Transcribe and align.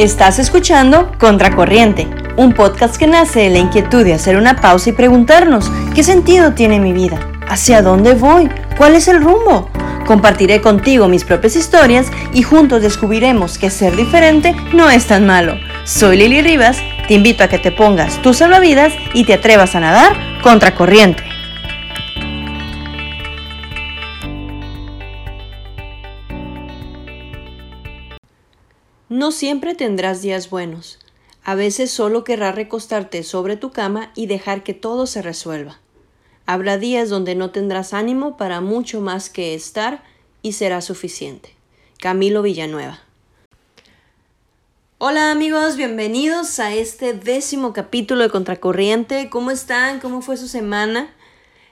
Estás 0.00 0.38
escuchando 0.38 1.12
Contracorriente, 1.18 2.08
un 2.38 2.54
podcast 2.54 2.96
que 2.96 3.06
nace 3.06 3.40
de 3.40 3.50
la 3.50 3.58
inquietud 3.58 4.02
de 4.02 4.14
hacer 4.14 4.38
una 4.38 4.56
pausa 4.56 4.88
y 4.88 4.92
preguntarnos 4.94 5.70
qué 5.94 6.02
sentido 6.02 6.54
tiene 6.54 6.80
mi 6.80 6.94
vida, 6.94 7.20
hacia 7.46 7.82
dónde 7.82 8.14
voy, 8.14 8.48
cuál 8.78 8.94
es 8.94 9.08
el 9.08 9.22
rumbo. 9.22 9.68
Compartiré 10.06 10.62
contigo 10.62 11.06
mis 11.06 11.24
propias 11.24 11.54
historias 11.54 12.10
y 12.32 12.42
juntos 12.42 12.80
descubriremos 12.80 13.58
que 13.58 13.68
ser 13.68 13.94
diferente 13.94 14.56
no 14.72 14.88
es 14.88 15.06
tan 15.06 15.26
malo. 15.26 15.56
Soy 15.84 16.16
Lili 16.16 16.40
Rivas, 16.40 16.78
te 17.06 17.12
invito 17.12 17.44
a 17.44 17.48
que 17.48 17.58
te 17.58 17.70
pongas 17.70 18.22
tus 18.22 18.38
salvavidas 18.38 18.94
y 19.12 19.24
te 19.24 19.34
atrevas 19.34 19.74
a 19.74 19.80
nadar 19.80 20.16
contracorriente. 20.42 21.29
No 29.20 29.32
siempre 29.32 29.74
tendrás 29.74 30.22
días 30.22 30.48
buenos. 30.48 30.98
A 31.44 31.54
veces 31.54 31.90
solo 31.90 32.24
querrás 32.24 32.54
recostarte 32.54 33.22
sobre 33.22 33.58
tu 33.58 33.70
cama 33.70 34.12
y 34.14 34.24
dejar 34.24 34.62
que 34.62 34.72
todo 34.72 35.06
se 35.06 35.20
resuelva. 35.20 35.78
Habrá 36.46 36.78
días 36.78 37.10
donde 37.10 37.34
no 37.34 37.50
tendrás 37.50 37.92
ánimo 37.92 38.38
para 38.38 38.62
mucho 38.62 39.02
más 39.02 39.28
que 39.28 39.54
estar 39.54 40.02
y 40.40 40.52
será 40.52 40.80
suficiente. 40.80 41.54
Camilo 41.98 42.40
Villanueva. 42.40 43.00
Hola 44.96 45.30
amigos, 45.30 45.76
bienvenidos 45.76 46.58
a 46.58 46.72
este 46.72 47.12
décimo 47.12 47.74
capítulo 47.74 48.22
de 48.22 48.30
Contracorriente. 48.30 49.28
¿Cómo 49.28 49.50
están? 49.50 50.00
¿Cómo 50.00 50.22
fue 50.22 50.38
su 50.38 50.48
semana? 50.48 51.14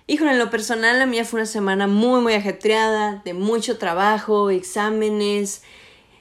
Híjole, 0.06 0.33
en 0.33 0.39
lo 0.39 0.51
personal 0.51 0.98
la 0.98 1.06
mía 1.06 1.25
fue 1.25 1.41
una 1.41 1.47
semana 1.47 1.87
muy 1.87 2.20
muy 2.20 2.34
ajetreada, 2.34 3.23
de 3.25 3.33
mucho 3.33 3.78
trabajo, 3.78 4.51
exámenes, 4.51 5.62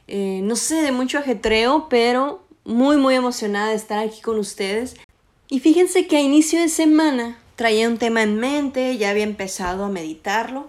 eh, 0.07 0.41
no 0.43 0.55
sé, 0.55 0.75
de 0.75 0.91
mucho 0.91 1.19
ajetreo, 1.19 1.87
pero 1.89 2.43
muy, 2.63 2.97
muy 2.97 3.15
emocionada 3.15 3.69
de 3.69 3.75
estar 3.75 3.99
aquí 3.99 4.21
con 4.21 4.39
ustedes. 4.39 4.95
Y 5.49 5.59
fíjense 5.59 6.07
que 6.07 6.17
a 6.17 6.21
inicio 6.21 6.59
de 6.59 6.69
semana 6.69 7.39
traía 7.55 7.87
un 7.87 7.97
tema 7.97 8.23
en 8.23 8.37
mente, 8.37 8.97
ya 8.97 9.09
había 9.09 9.23
empezado 9.23 9.83
a 9.83 9.89
meditarlo. 9.89 10.67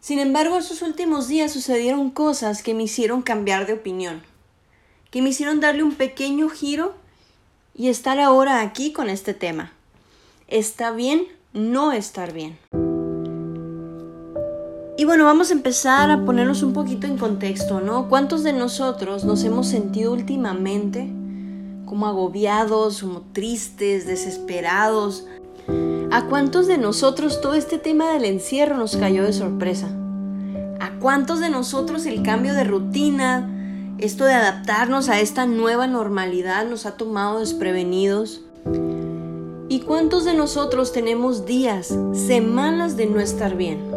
Sin 0.00 0.18
embargo, 0.18 0.58
esos 0.58 0.82
últimos 0.82 1.28
días 1.28 1.52
sucedieron 1.52 2.10
cosas 2.10 2.62
que 2.62 2.74
me 2.74 2.84
hicieron 2.84 3.22
cambiar 3.22 3.66
de 3.66 3.72
opinión, 3.72 4.22
que 5.10 5.22
me 5.22 5.30
hicieron 5.30 5.60
darle 5.60 5.82
un 5.82 5.94
pequeño 5.94 6.48
giro 6.48 6.94
y 7.74 7.88
estar 7.88 8.20
ahora 8.20 8.60
aquí 8.60 8.92
con 8.92 9.08
este 9.08 9.34
tema. 9.34 9.72
¿Está 10.48 10.92
bien 10.92 11.26
no 11.52 11.92
estar 11.92 12.32
bien? 12.32 12.56
Bueno, 15.06 15.24
vamos 15.24 15.50
a 15.50 15.52
empezar 15.52 16.10
a 16.10 16.24
ponernos 16.24 16.64
un 16.64 16.72
poquito 16.72 17.06
en 17.06 17.16
contexto, 17.16 17.80
¿no? 17.80 18.08
¿Cuántos 18.08 18.42
de 18.42 18.52
nosotros 18.52 19.24
nos 19.24 19.44
hemos 19.44 19.68
sentido 19.68 20.12
últimamente 20.12 21.08
como 21.84 22.08
agobiados, 22.08 23.02
como 23.02 23.20
tristes, 23.32 24.04
desesperados? 24.08 25.24
¿A 26.10 26.26
cuántos 26.26 26.66
de 26.66 26.76
nosotros 26.78 27.40
todo 27.40 27.54
este 27.54 27.78
tema 27.78 28.10
del 28.10 28.24
encierro 28.24 28.76
nos 28.76 28.96
cayó 28.96 29.22
de 29.22 29.32
sorpresa? 29.32 29.86
¿A 30.80 30.98
cuántos 30.98 31.38
de 31.38 31.50
nosotros 31.50 32.04
el 32.04 32.24
cambio 32.24 32.52
de 32.52 32.64
rutina, 32.64 33.94
esto 33.98 34.24
de 34.24 34.34
adaptarnos 34.34 35.08
a 35.08 35.20
esta 35.20 35.46
nueva 35.46 35.86
normalidad 35.86 36.68
nos 36.68 36.84
ha 36.84 36.96
tomado 36.96 37.38
desprevenidos? 37.38 38.40
¿Y 39.68 39.80
cuántos 39.86 40.24
de 40.24 40.34
nosotros 40.34 40.90
tenemos 40.90 41.46
días, 41.46 41.96
semanas 42.12 42.96
de 42.96 43.06
no 43.06 43.20
estar 43.20 43.56
bien? 43.56 43.95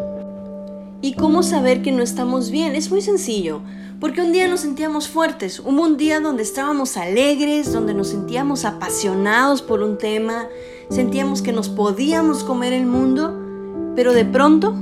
¿Y 1.01 1.13
cómo 1.13 1.43
saber 1.43 1.81
que 1.81 1.93
no 1.93 2.03
estamos 2.03 2.51
bien? 2.51 2.75
Es 2.75 2.91
muy 2.91 3.01
sencillo, 3.01 3.61
porque 4.01 4.21
un 4.21 4.33
día 4.33 4.49
nos 4.49 4.59
sentíamos 4.59 5.07
fuertes, 5.07 5.59
hubo 5.61 5.83
un 5.83 5.95
día 5.95 6.19
donde 6.19 6.43
estábamos 6.43 6.97
alegres, 6.97 7.71
donde 7.71 7.93
nos 7.93 8.09
sentíamos 8.09 8.65
apasionados 8.65 9.61
por 9.61 9.81
un 9.81 9.97
tema, 9.97 10.47
sentíamos 10.89 11.41
que 11.41 11.53
nos 11.53 11.69
podíamos 11.69 12.43
comer 12.43 12.73
el 12.73 12.85
mundo, 12.85 13.33
pero 13.95 14.11
de 14.11 14.25
pronto 14.25 14.75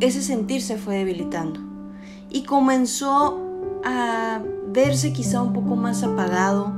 ese 0.00 0.22
sentir 0.22 0.62
se 0.62 0.78
fue 0.78 0.96
debilitando. 0.96 1.60
Y 2.30 2.44
comenzó 2.44 3.38
a 3.84 4.40
verse 4.68 5.12
quizá 5.12 5.42
un 5.42 5.52
poco 5.52 5.76
más 5.76 6.02
apagado, 6.02 6.72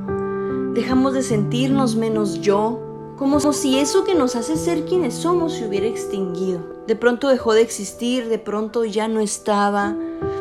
dejamos 0.74 1.14
de 1.14 1.22
sentirnos 1.22 1.94
menos 1.94 2.40
yo, 2.40 2.80
como 3.16 3.40
si 3.40 3.78
eso 3.78 4.04
que 4.04 4.14
nos 4.14 4.36
hace 4.36 4.56
ser 4.56 4.84
quienes 4.84 5.14
somos 5.14 5.54
se 5.54 5.66
hubiera 5.66 5.86
extinguido. 5.86 6.60
De 6.86 6.96
pronto 6.96 7.28
dejó 7.28 7.54
de 7.54 7.62
existir, 7.62 8.28
de 8.28 8.38
pronto 8.38 8.84
ya 8.84 9.08
no 9.08 9.20
estaba, 9.20 9.96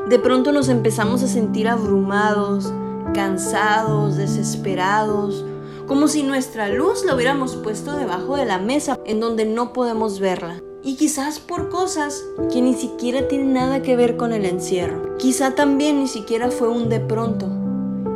de 0.10 0.20
pronto 0.20 0.52
nos 0.52 0.70
empezamos 0.70 1.22
a 1.24 1.28
sentir 1.28 1.68
abrumados, 1.68 2.74
cansados, 3.14 4.18
desesperados, 4.18 5.46
como 5.88 6.08
si 6.08 6.24
nuestra 6.24 6.70
luz 6.70 7.06
la 7.06 7.16
hubiéramos 7.16 7.56
puesto 7.58 7.96
debajo 7.98 8.38
de 8.38 8.46
la 8.46 8.58
mesa 8.58 8.98
en 9.06 9.20
donde 9.20 9.46
no 9.46 9.74
podemos 9.74 10.20
verla. 10.20 10.62
Y 10.84 10.96
quizás 10.96 11.40
por 11.40 11.70
cosas 11.70 12.24
que 12.52 12.62
ni 12.62 12.74
siquiera 12.74 13.28
tienen 13.28 13.54
nada 13.54 13.84
que 13.84 13.96
ver 13.96 14.18
con 14.18 14.34
el 14.34 14.46
encierro. 14.46 15.18
Quizá 15.18 15.54
también 15.54 16.00
ni 16.00 16.08
siquiera 16.08 16.50
fue 16.50 16.70
un 16.70 16.90
de 16.90 17.00
pronto, 17.00 17.46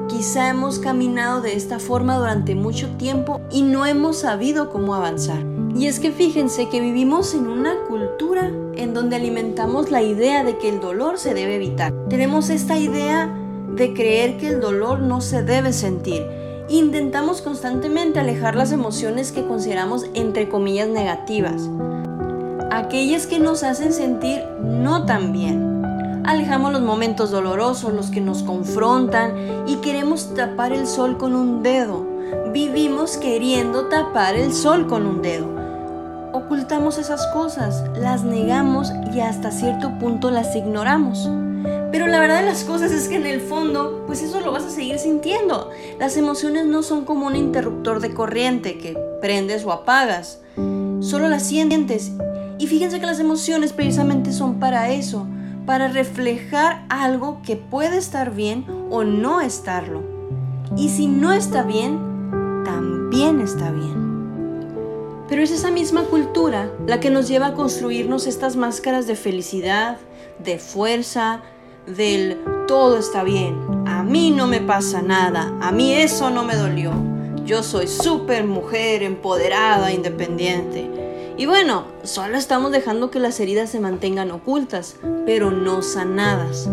Quizá 0.08 0.50
hemos 0.50 0.78
caminado 0.78 1.42
de 1.42 1.56
esta 1.56 1.80
forma 1.80 2.18
durante 2.18 2.54
mucho 2.54 2.90
tiempo 2.98 3.42
y 3.52 3.64
no 3.64 3.86
hemos 3.86 4.18
sabido 4.18 4.70
cómo 4.70 4.94
avanzar. 4.94 5.44
Y 5.76 5.88
es 5.88 6.00
que 6.00 6.12
fíjense 6.12 6.70
que 6.70 6.80
vivimos 6.80 7.34
en 7.34 7.48
una 7.48 7.76
cultura 7.88 8.52
en 8.76 8.94
donde 8.94 9.16
alimentamos 9.16 9.90
la 9.90 10.04
idea 10.04 10.44
de 10.44 10.58
que 10.58 10.70
el 10.70 10.80
dolor 10.80 11.18
se 11.18 11.34
debe 11.34 11.56
evitar. 11.56 11.94
Tenemos 12.08 12.50
esta 12.50 12.78
idea 12.78 13.34
de 13.76 13.94
creer 13.94 14.38
que 14.38 14.48
el 14.48 14.62
dolor 14.62 15.00
no 15.00 15.22
se 15.22 15.44
debe 15.44 15.74
sentir. 15.74 16.24
Intentamos 16.70 17.42
constantemente 17.42 18.20
alejar 18.20 18.56
las 18.56 18.72
emociones 18.72 19.32
que 19.32 19.46
consideramos 19.46 20.06
entre 20.14 20.50
comillas 20.50 20.88
negativas. 20.88 21.70
Aquellas 22.72 23.26
que 23.28 23.40
nos 23.40 23.64
hacen 23.64 23.92
sentir 23.92 24.44
no 24.64 25.06
tan 25.06 25.32
bien. 25.32 25.65
Alejamos 26.26 26.72
los 26.72 26.82
momentos 26.82 27.30
dolorosos, 27.30 27.94
los 27.94 28.10
que 28.10 28.20
nos 28.20 28.42
confrontan 28.42 29.64
y 29.68 29.76
queremos 29.76 30.34
tapar 30.34 30.74
el 30.74 30.88
sol 30.88 31.20
con 31.20 31.36
un 31.36 31.62
dedo. 31.62 32.04
Vivimos 32.52 33.18
queriendo 33.18 33.90
tapar 33.90 34.36
el 34.36 34.52
sol 34.52 34.88
con 34.88 35.06
un 35.06 35.22
dedo. 35.22 35.48
Ocultamos 36.34 36.98
esas 36.98 37.28
cosas, 37.28 37.84
las 37.96 38.24
negamos 38.24 38.92
y 39.14 39.20
hasta 39.20 39.52
cierto 39.52 40.00
punto 40.00 40.32
las 40.32 40.56
ignoramos. 40.56 41.30
Pero 41.92 42.08
la 42.08 42.20
verdad 42.20 42.40
de 42.40 42.48
las 42.48 42.64
cosas 42.64 42.92
es 42.92 43.08
que 43.08 43.18
en 43.18 43.28
el 43.28 43.40
fondo, 43.40 44.04
pues 44.08 44.24
eso 44.24 44.42
lo 44.42 44.52
vas 44.52 44.64
a 44.64 44.72
seguir 44.72 44.98
sintiendo. 44.98 45.70
Las 46.00 46.18
emociones 46.18 46.66
no 46.66 46.82
son 46.82 47.06
como 47.06 47.28
un 47.28 47.36
interruptor 47.36 48.00
de 48.00 48.16
corriente 48.16 48.80
que 48.80 48.98
prendes 49.22 49.64
o 49.64 49.72
apagas. 49.72 50.40
Solo 51.02 51.30
las 51.30 51.44
sientes. 51.44 52.12
Y 52.58 52.66
fíjense 52.66 53.00
que 53.00 53.06
las 53.06 53.20
emociones 53.20 53.74
precisamente 53.74 54.34
son 54.34 54.60
para 54.60 54.90
eso, 54.90 55.28
para 55.66 55.88
reflejar 55.88 56.86
algo 56.90 57.42
que 57.42 57.56
puede 57.56 57.98
estar 57.98 58.34
bien 58.34 58.66
o 58.90 59.04
no 59.04 59.42
estarlo. 59.42 60.04
Y 60.78 60.90
si 60.90 61.08
no 61.08 61.32
está 61.32 61.64
bien, 61.64 62.00
también 62.64 63.40
está 63.42 63.72
bien. 63.72 64.06
Pero 65.28 65.42
es 65.42 65.52
esa 65.52 65.72
misma 65.72 66.04
cultura 66.04 66.70
la 66.86 67.00
que 67.00 67.10
nos 67.10 67.28
lleva 67.28 67.48
a 67.48 67.54
construirnos 67.54 68.28
estas 68.28 68.56
máscaras 68.56 69.08
de 69.08 69.16
felicidad, 69.16 69.98
de 70.44 70.60
fuerza, 70.60 71.42
del 71.88 72.38
todo 72.68 72.98
está 72.98 73.24
bien, 73.24 73.58
a 73.86 74.04
mí 74.04 74.32
no 74.32 74.48
me 74.48 74.60
pasa 74.60 75.02
nada, 75.02 75.54
a 75.62 75.72
mí 75.72 75.94
eso 75.94 76.32
no 76.32 76.44
me 76.44 76.56
dolió, 76.56 76.92
yo 77.46 77.62
soy 77.62 77.88
súper 77.88 78.46
mujer, 78.46 79.04
empoderada, 79.04 79.92
independiente. 79.92 81.05
Y 81.38 81.48
bueno, 81.48 81.84
solo 82.04 82.38
estamos 82.38 82.72
dejando 82.72 83.12
que 83.12 83.20
las 83.20 83.40
heridas 83.42 83.70
se 83.70 83.82
mantengan 83.82 84.32
ocultas, 84.32 84.96
pero 85.26 85.52
no 85.52 85.82
sanadas. 85.82 86.70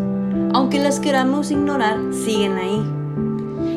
Aunque 0.55 0.79
las 0.79 1.01
queramos 1.01 1.51
ignorar, 1.51 1.99
siguen 2.13 2.59
ahí. 2.59 2.81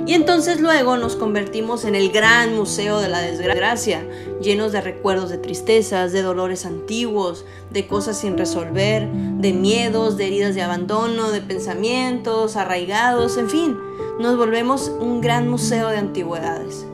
Y 0.05 0.13
entonces 0.13 0.61
luego 0.61 0.97
nos 0.97 1.15
convertimos 1.15 1.85
en 1.85 1.95
el 1.95 2.11
gran 2.11 2.55
museo 2.55 2.99
de 2.99 3.09
la 3.09 3.21
desgracia, 3.21 4.07
llenos 4.39 4.71
de 4.71 4.81
recuerdos 4.81 5.31
de 5.31 5.39
tristezas, 5.39 6.11
de 6.11 6.21
dolores 6.21 6.67
antiguos, 6.67 7.45
de 7.71 7.87
cosas 7.87 8.19
sin 8.19 8.37
resolver, 8.37 9.09
de 9.09 9.53
miedos, 9.53 10.17
de 10.17 10.27
heridas 10.27 10.53
de 10.53 10.61
abandono, 10.61 11.31
de 11.31 11.41
pensamientos 11.41 12.55
arraigados, 12.55 13.37
en 13.37 13.49
fin, 13.49 13.77
nos 14.19 14.37
volvemos 14.37 14.91
un 14.99 15.21
gran 15.21 15.47
museo 15.49 15.87
de 15.87 15.97
antigüedades. 15.97 16.85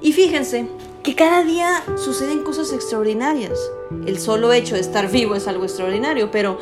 Y 0.00 0.12
fíjense 0.12 0.68
que 1.06 1.14
cada 1.14 1.44
día 1.44 1.84
suceden 1.94 2.42
cosas 2.42 2.72
extraordinarias. 2.72 3.56
El 4.06 4.18
solo 4.18 4.52
hecho 4.52 4.74
de 4.74 4.80
estar 4.80 5.08
vivo 5.08 5.36
es 5.36 5.46
algo 5.46 5.62
extraordinario, 5.62 6.32
pero 6.32 6.58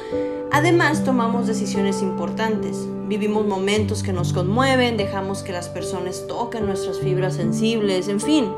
además 0.52 1.02
tomamos 1.02 1.46
decisiones 1.46 2.02
importantes. 2.02 2.86
Vivimos 3.08 3.46
momentos 3.46 4.02
que 4.02 4.12
nos 4.12 4.34
conmueven, 4.34 4.98
dejamos 4.98 5.42
que 5.42 5.52
las 5.52 5.70
personas 5.70 6.26
toquen 6.28 6.66
nuestras 6.66 7.00
fibras 7.00 7.36
sensibles, 7.36 8.08
en 8.08 8.20
fin. 8.20 8.52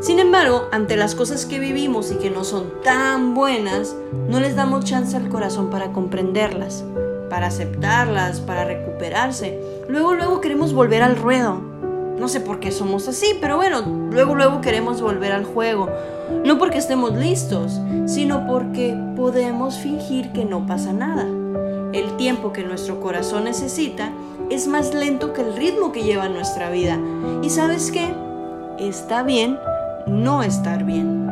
Sin 0.00 0.18
embargo, 0.18 0.66
ante 0.72 0.96
las 0.96 1.14
cosas 1.14 1.46
que 1.46 1.60
vivimos 1.60 2.10
y 2.10 2.16
que 2.16 2.30
no 2.30 2.42
son 2.42 2.82
tan 2.82 3.32
buenas, 3.32 3.94
no 4.28 4.40
les 4.40 4.56
damos 4.56 4.86
chance 4.86 5.16
al 5.16 5.28
corazón 5.28 5.70
para 5.70 5.92
comprenderlas. 5.92 6.82
para 7.30 7.48
aceptarlas, 7.48 8.40
para 8.40 8.64
recuperarse, 8.64 9.58
luego 9.88 10.14
luego 10.14 10.40
queremos 10.40 10.72
volver 10.72 11.02
al 11.02 11.16
ruedo. 11.16 11.65
No 12.18 12.28
sé 12.28 12.40
por 12.40 12.60
qué 12.60 12.72
somos 12.72 13.08
así, 13.08 13.36
pero 13.40 13.56
bueno, 13.56 13.82
luego 14.10 14.34
luego 14.34 14.60
queremos 14.60 15.00
volver 15.00 15.32
al 15.32 15.44
juego. 15.44 15.88
No 16.44 16.58
porque 16.58 16.78
estemos 16.78 17.14
listos, 17.14 17.80
sino 18.06 18.46
porque 18.46 18.96
podemos 19.16 19.78
fingir 19.78 20.32
que 20.32 20.44
no 20.44 20.66
pasa 20.66 20.92
nada. 20.92 21.26
El 21.92 22.16
tiempo 22.16 22.52
que 22.52 22.64
nuestro 22.64 23.00
corazón 23.00 23.44
necesita 23.44 24.10
es 24.50 24.66
más 24.66 24.94
lento 24.94 25.32
que 25.32 25.42
el 25.42 25.56
ritmo 25.56 25.92
que 25.92 26.02
lleva 26.02 26.28
nuestra 26.28 26.70
vida. 26.70 26.98
¿Y 27.42 27.50
sabes 27.50 27.90
qué? 27.90 28.12
Está 28.78 29.22
bien 29.22 29.58
no 30.06 30.42
estar 30.42 30.84
bien. 30.84 31.25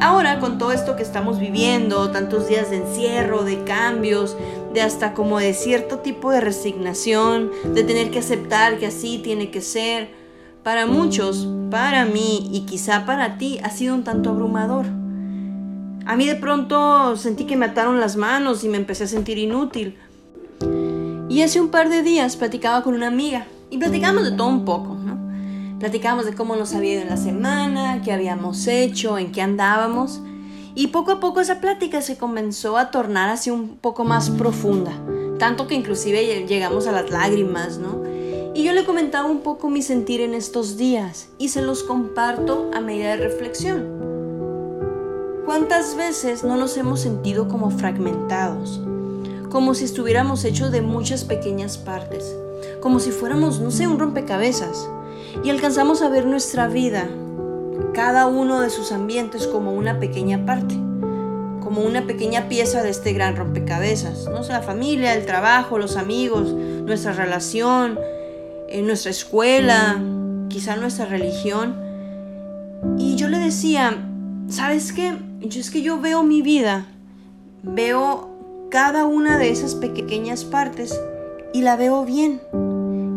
Ahora 0.00 0.40
con 0.40 0.56
todo 0.56 0.72
esto 0.72 0.96
que 0.96 1.02
estamos 1.02 1.38
viviendo, 1.38 2.10
tantos 2.10 2.48
días 2.48 2.70
de 2.70 2.78
encierro, 2.78 3.44
de 3.44 3.64
cambios, 3.64 4.34
de 4.72 4.80
hasta 4.80 5.12
como 5.12 5.38
de 5.38 5.52
cierto 5.52 5.98
tipo 5.98 6.30
de 6.30 6.40
resignación, 6.40 7.50
de 7.74 7.84
tener 7.84 8.10
que 8.10 8.20
aceptar 8.20 8.78
que 8.78 8.86
así 8.86 9.18
tiene 9.18 9.50
que 9.50 9.60
ser, 9.60 10.08
para 10.62 10.86
muchos, 10.86 11.46
para 11.70 12.06
mí 12.06 12.48
y 12.50 12.60
quizá 12.60 13.04
para 13.04 13.36
ti 13.36 13.58
ha 13.62 13.68
sido 13.68 13.94
un 13.94 14.02
tanto 14.02 14.30
abrumador. 14.30 14.86
A 16.06 16.16
mí 16.16 16.26
de 16.26 16.36
pronto 16.36 17.14
sentí 17.16 17.44
que 17.44 17.58
me 17.58 17.66
ataron 17.66 18.00
las 18.00 18.16
manos 18.16 18.64
y 18.64 18.70
me 18.70 18.78
empecé 18.78 19.04
a 19.04 19.08
sentir 19.08 19.36
inútil. 19.36 19.98
Y 21.28 21.42
hace 21.42 21.60
un 21.60 21.68
par 21.68 21.90
de 21.90 22.02
días 22.02 22.36
platicaba 22.36 22.82
con 22.82 22.94
una 22.94 23.08
amiga 23.08 23.46
y 23.68 23.76
platicamos 23.76 24.24
de 24.24 24.32
todo 24.32 24.48
un 24.48 24.64
poco. 24.64 24.96
Platicábamos 25.80 26.26
de 26.26 26.34
cómo 26.34 26.56
nos 26.56 26.74
había 26.74 26.92
ido 26.92 27.02
en 27.02 27.08
la 27.08 27.16
semana, 27.16 28.02
qué 28.04 28.12
habíamos 28.12 28.66
hecho, 28.66 29.16
en 29.16 29.32
qué 29.32 29.40
andábamos. 29.40 30.20
Y 30.74 30.88
poco 30.88 31.12
a 31.12 31.20
poco 31.20 31.40
esa 31.40 31.58
plática 31.58 32.02
se 32.02 32.18
comenzó 32.18 32.76
a 32.76 32.90
tornar 32.90 33.30
así 33.30 33.50
un 33.50 33.78
poco 33.78 34.04
más 34.04 34.28
profunda, 34.28 34.92
tanto 35.38 35.66
que 35.66 35.74
inclusive 35.74 36.46
llegamos 36.46 36.86
a 36.86 36.92
las 36.92 37.10
lágrimas, 37.10 37.78
¿no? 37.78 38.02
Y 38.54 38.62
yo 38.62 38.72
le 38.72 38.84
comentaba 38.84 39.26
un 39.26 39.40
poco 39.40 39.70
mi 39.70 39.80
sentir 39.80 40.20
en 40.20 40.34
estos 40.34 40.76
días 40.76 41.30
y 41.38 41.48
se 41.48 41.62
los 41.62 41.82
comparto 41.82 42.70
a 42.74 42.80
medida 42.82 43.16
de 43.16 43.16
reflexión. 43.16 43.86
¿Cuántas 45.46 45.96
veces 45.96 46.44
no 46.44 46.58
nos 46.58 46.76
hemos 46.76 47.00
sentido 47.00 47.48
como 47.48 47.70
fragmentados? 47.70 48.82
Como 49.48 49.74
si 49.74 49.86
estuviéramos 49.86 50.44
hechos 50.44 50.72
de 50.72 50.82
muchas 50.82 51.24
pequeñas 51.24 51.78
partes, 51.78 52.36
como 52.80 53.00
si 53.00 53.12
fuéramos, 53.12 53.60
no 53.60 53.70
sé, 53.70 53.88
un 53.88 53.98
rompecabezas 53.98 54.86
y 55.42 55.50
alcanzamos 55.50 56.02
a 56.02 56.08
ver 56.08 56.26
nuestra 56.26 56.68
vida, 56.68 57.08
cada 57.94 58.26
uno 58.26 58.60
de 58.60 58.70
sus 58.70 58.92
ambientes 58.92 59.46
como 59.46 59.72
una 59.72 59.98
pequeña 59.98 60.44
parte, 60.44 60.74
como 61.60 61.82
una 61.82 62.06
pequeña 62.06 62.48
pieza 62.48 62.82
de 62.82 62.90
este 62.90 63.12
gran 63.12 63.36
rompecabezas, 63.36 64.26
no 64.26 64.42
la 64.42 64.62
familia, 64.62 65.14
el 65.14 65.26
trabajo, 65.26 65.78
los 65.78 65.96
amigos, 65.96 66.52
nuestra 66.52 67.12
relación, 67.12 67.98
en 68.68 68.86
nuestra 68.86 69.10
escuela, 69.10 70.00
quizá 70.48 70.76
nuestra 70.76 71.06
religión. 71.06 71.76
Y 72.98 73.16
yo 73.16 73.28
le 73.28 73.38
decía, 73.38 73.96
¿sabes 74.48 74.92
qué? 74.92 75.16
Es 75.42 75.70
que 75.70 75.82
yo 75.82 76.00
veo 76.00 76.22
mi 76.22 76.42
vida, 76.42 76.86
veo 77.62 78.30
cada 78.70 79.04
una 79.04 79.38
de 79.38 79.50
esas 79.50 79.74
pequeñas 79.74 80.44
partes 80.44 80.98
y 81.52 81.62
la 81.62 81.76
veo 81.76 82.04
bien 82.04 82.40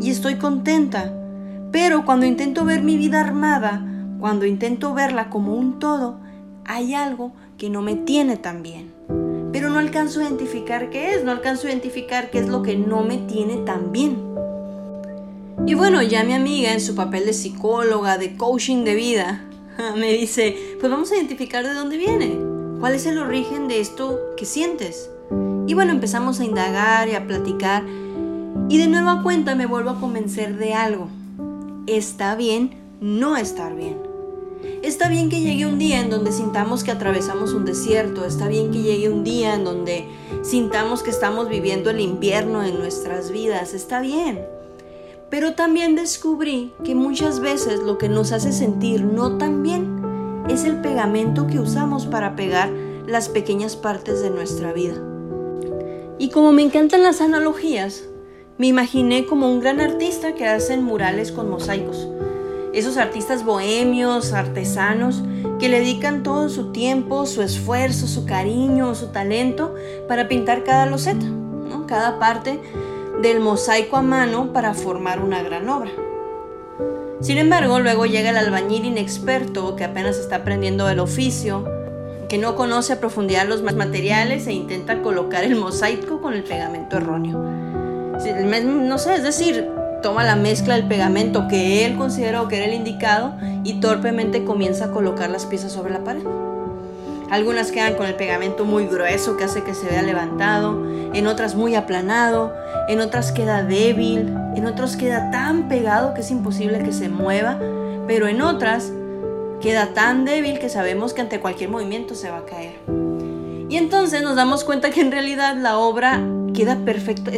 y 0.01 0.09
estoy 0.09 0.35
contenta 0.35 1.13
pero 1.73 2.05
cuando 2.05 2.27
intento 2.27 2.65
ver 2.65 2.83
mi 2.83 2.97
vida 2.97 3.19
armada, 3.19 3.83
cuando 4.19 4.45
intento 4.45 4.93
verla 4.93 5.31
como 5.31 5.55
un 5.55 5.79
todo, 5.79 6.19
hay 6.65 6.93
algo 6.93 7.33
que 7.57 7.71
no 7.71 7.81
me 7.81 7.95
tiene 7.95 8.37
tan 8.37 8.61
bien. 8.61 8.93
Pero 9.51 9.71
no 9.71 9.79
alcanzo 9.79 10.19
a 10.19 10.25
identificar 10.25 10.91
qué 10.91 11.15
es, 11.15 11.23
no 11.23 11.31
alcanzo 11.31 11.65
a 11.65 11.71
identificar 11.71 12.29
qué 12.29 12.37
es 12.37 12.47
lo 12.47 12.61
que 12.61 12.75
no 12.75 13.01
me 13.01 13.17
tiene 13.17 13.57
tan 13.57 13.91
bien. 13.91 14.17
Y 15.65 15.73
bueno, 15.73 16.03
ya 16.03 16.23
mi 16.23 16.33
amiga 16.33 16.71
en 16.71 16.79
su 16.79 16.93
papel 16.93 17.25
de 17.25 17.33
psicóloga, 17.33 18.19
de 18.19 18.37
coaching 18.37 18.83
de 18.83 18.93
vida, 18.93 19.43
me 19.97 20.13
dice, 20.13 20.55
pues 20.79 20.91
vamos 20.91 21.11
a 21.11 21.15
identificar 21.15 21.65
de 21.65 21.73
dónde 21.73 21.97
viene, 21.97 22.37
cuál 22.79 22.93
es 22.93 23.07
el 23.07 23.17
origen 23.17 23.67
de 23.67 23.79
esto 23.79 24.19
que 24.37 24.45
sientes. 24.45 25.09
Y 25.65 25.73
bueno, 25.73 25.91
empezamos 25.91 26.39
a 26.39 26.45
indagar 26.45 27.09
y 27.09 27.15
a 27.15 27.25
platicar 27.25 27.83
y 28.69 28.77
de 28.77 28.87
nueva 28.87 29.23
cuenta 29.23 29.55
me 29.55 29.65
vuelvo 29.65 29.89
a 29.89 29.99
convencer 29.99 30.57
de 30.57 30.75
algo 30.75 31.09
está 31.87 32.35
bien 32.35 32.71
no 33.01 33.35
estar 33.35 33.75
bien. 33.75 33.97
Está 34.81 35.09
bien 35.09 35.29
que 35.29 35.41
llegue 35.41 35.65
un 35.65 35.77
día 35.77 35.99
en 35.99 36.09
donde 36.09 36.31
sintamos 36.31 36.83
que 36.83 36.91
atravesamos 36.91 37.53
un 37.53 37.65
desierto, 37.65 38.23
está 38.25 38.47
bien 38.47 38.71
que 38.71 38.81
llegue 38.81 39.09
un 39.09 39.23
día 39.23 39.55
en 39.55 39.65
donde 39.65 40.07
sintamos 40.41 41.03
que 41.03 41.09
estamos 41.09 41.49
viviendo 41.49 41.89
el 41.89 41.99
invierno 41.99 42.63
en 42.63 42.77
nuestras 42.79 43.31
vidas, 43.31 43.73
está 43.73 43.99
bien. 43.99 44.45
Pero 45.29 45.53
también 45.53 45.95
descubrí 45.95 46.71
que 46.85 46.95
muchas 46.95 47.39
veces 47.39 47.81
lo 47.81 47.97
que 47.97 48.07
nos 48.07 48.31
hace 48.31 48.53
sentir 48.53 49.03
no 49.03 49.37
tan 49.37 49.63
bien 49.63 50.45
es 50.47 50.63
el 50.63 50.79
pegamento 50.79 51.47
que 51.47 51.59
usamos 51.59 52.05
para 52.05 52.35
pegar 52.35 52.69
las 53.05 53.27
pequeñas 53.27 53.75
partes 53.75 54.21
de 54.21 54.29
nuestra 54.29 54.71
vida. 54.71 54.95
Y 56.19 56.29
como 56.29 56.53
me 56.53 56.61
encantan 56.61 57.03
las 57.03 57.19
analogías, 57.19 58.03
me 58.57 58.67
imaginé 58.67 59.25
como 59.25 59.51
un 59.51 59.61
gran 59.61 59.81
artista 59.81 60.35
que 60.35 60.47
hacen 60.47 60.83
murales 60.83 61.31
con 61.31 61.49
mosaicos. 61.49 62.07
Esos 62.71 62.97
artistas 62.97 63.43
bohemios, 63.43 64.33
artesanos, 64.33 65.23
que 65.59 65.69
le 65.69 65.79
dedican 65.79 66.23
todo 66.23 66.49
su 66.49 66.71
tiempo, 66.71 67.25
su 67.25 67.41
esfuerzo, 67.41 68.07
su 68.07 68.25
cariño, 68.25 68.93
su 68.95 69.07
talento 69.07 69.73
para 70.07 70.27
pintar 70.27 70.63
cada 70.63 70.85
loseta, 70.85 71.25
cada 71.87 72.19
parte 72.19 72.59
del 73.21 73.39
mosaico 73.39 73.97
a 73.97 74.01
mano 74.01 74.53
para 74.53 74.73
formar 74.73 75.19
una 75.21 75.41
gran 75.41 75.67
obra. 75.69 75.91
Sin 77.21 77.37
embargo, 77.37 77.79
luego 77.79 78.05
llega 78.05 78.31
el 78.31 78.37
albañil 78.37 78.85
inexperto 78.85 79.75
que 79.75 79.83
apenas 79.83 80.17
está 80.17 80.37
aprendiendo 80.37 80.89
el 80.89 80.99
oficio, 80.99 81.65
que 82.29 82.37
no 82.37 82.55
conoce 82.55 82.93
a 82.93 82.99
profundidad 82.99 83.47
los 83.47 83.61
materiales 83.61 84.47
e 84.47 84.53
intenta 84.53 85.01
colocar 85.01 85.43
el 85.43 85.55
mosaico 85.55 86.21
con 86.21 86.33
el 86.33 86.43
pegamento 86.43 86.97
erróneo 86.97 87.62
no 88.63 88.97
sé, 88.97 89.15
es 89.15 89.23
decir, 89.23 89.67
toma 90.01 90.23
la 90.23 90.35
mezcla 90.35 90.75
del 90.75 90.87
pegamento 90.87 91.47
que 91.47 91.85
él 91.85 91.95
consideró 91.95 92.47
que 92.47 92.57
era 92.57 92.65
el 92.65 92.73
indicado 92.73 93.33
y 93.63 93.79
torpemente 93.79 94.43
comienza 94.43 94.85
a 94.85 94.91
colocar 94.91 95.29
las 95.29 95.45
piezas 95.45 95.71
sobre 95.71 95.93
la 95.93 96.03
pared. 96.03 96.23
Algunas 97.31 97.71
quedan 97.71 97.95
con 97.95 98.05
el 98.05 98.13
pegamento 98.13 98.63
muy 98.63 98.85
grueso 98.85 99.37
que 99.37 99.45
hace 99.45 99.63
que 99.63 99.73
se 99.73 99.87
vea 99.87 100.03
levantado, 100.03 100.85
en 101.13 101.25
otras 101.25 101.55
muy 101.55 101.73
aplanado, 101.73 102.53
en 102.87 102.99
otras 102.99 103.31
queda 103.31 103.63
débil, 103.63 104.31
en 104.55 104.67
otras 104.67 104.97
queda 104.97 105.31
tan 105.31 105.67
pegado 105.67 106.13
que 106.13 106.21
es 106.21 106.29
imposible 106.29 106.83
que 106.83 106.93
se 106.93 107.09
mueva, 107.09 107.57
pero 108.07 108.27
en 108.27 108.41
otras 108.41 108.91
queda 109.61 109.93
tan 109.93 110.25
débil 110.25 110.59
que 110.59 110.69
sabemos 110.69 111.13
que 111.13 111.21
ante 111.21 111.39
cualquier 111.39 111.69
movimiento 111.69 112.13
se 112.13 112.29
va 112.29 112.39
a 112.39 112.45
caer. 112.45 112.75
Y 113.69 113.77
entonces 113.77 114.21
nos 114.21 114.35
damos 114.35 114.63
cuenta 114.63 114.91
que 114.91 115.01
en 115.01 115.11
realidad 115.11 115.55
la 115.55 115.79
obra 115.79 116.21
queda 116.53 116.77
perfecta, 116.85 117.31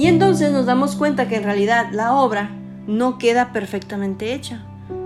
y 0.00 0.06
entonces 0.06 0.50
nos 0.50 0.64
damos 0.64 0.96
cuenta 0.96 1.28
que 1.28 1.36
en 1.36 1.42
realidad 1.42 1.88
la 1.92 2.14
obra 2.14 2.52
no 2.86 3.18
queda 3.18 3.52
perfectamente 3.52 4.32
hecha, 4.32 4.64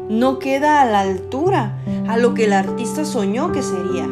no 0.09 0.39
queda 0.39 0.81
a 0.81 0.85
la 0.85 1.01
altura 1.01 1.81
a 2.07 2.17
lo 2.17 2.33
que 2.35 2.45
el 2.45 2.53
artista 2.53 3.05
soñó 3.05 3.51
que 3.51 3.61
sería. 3.61 4.05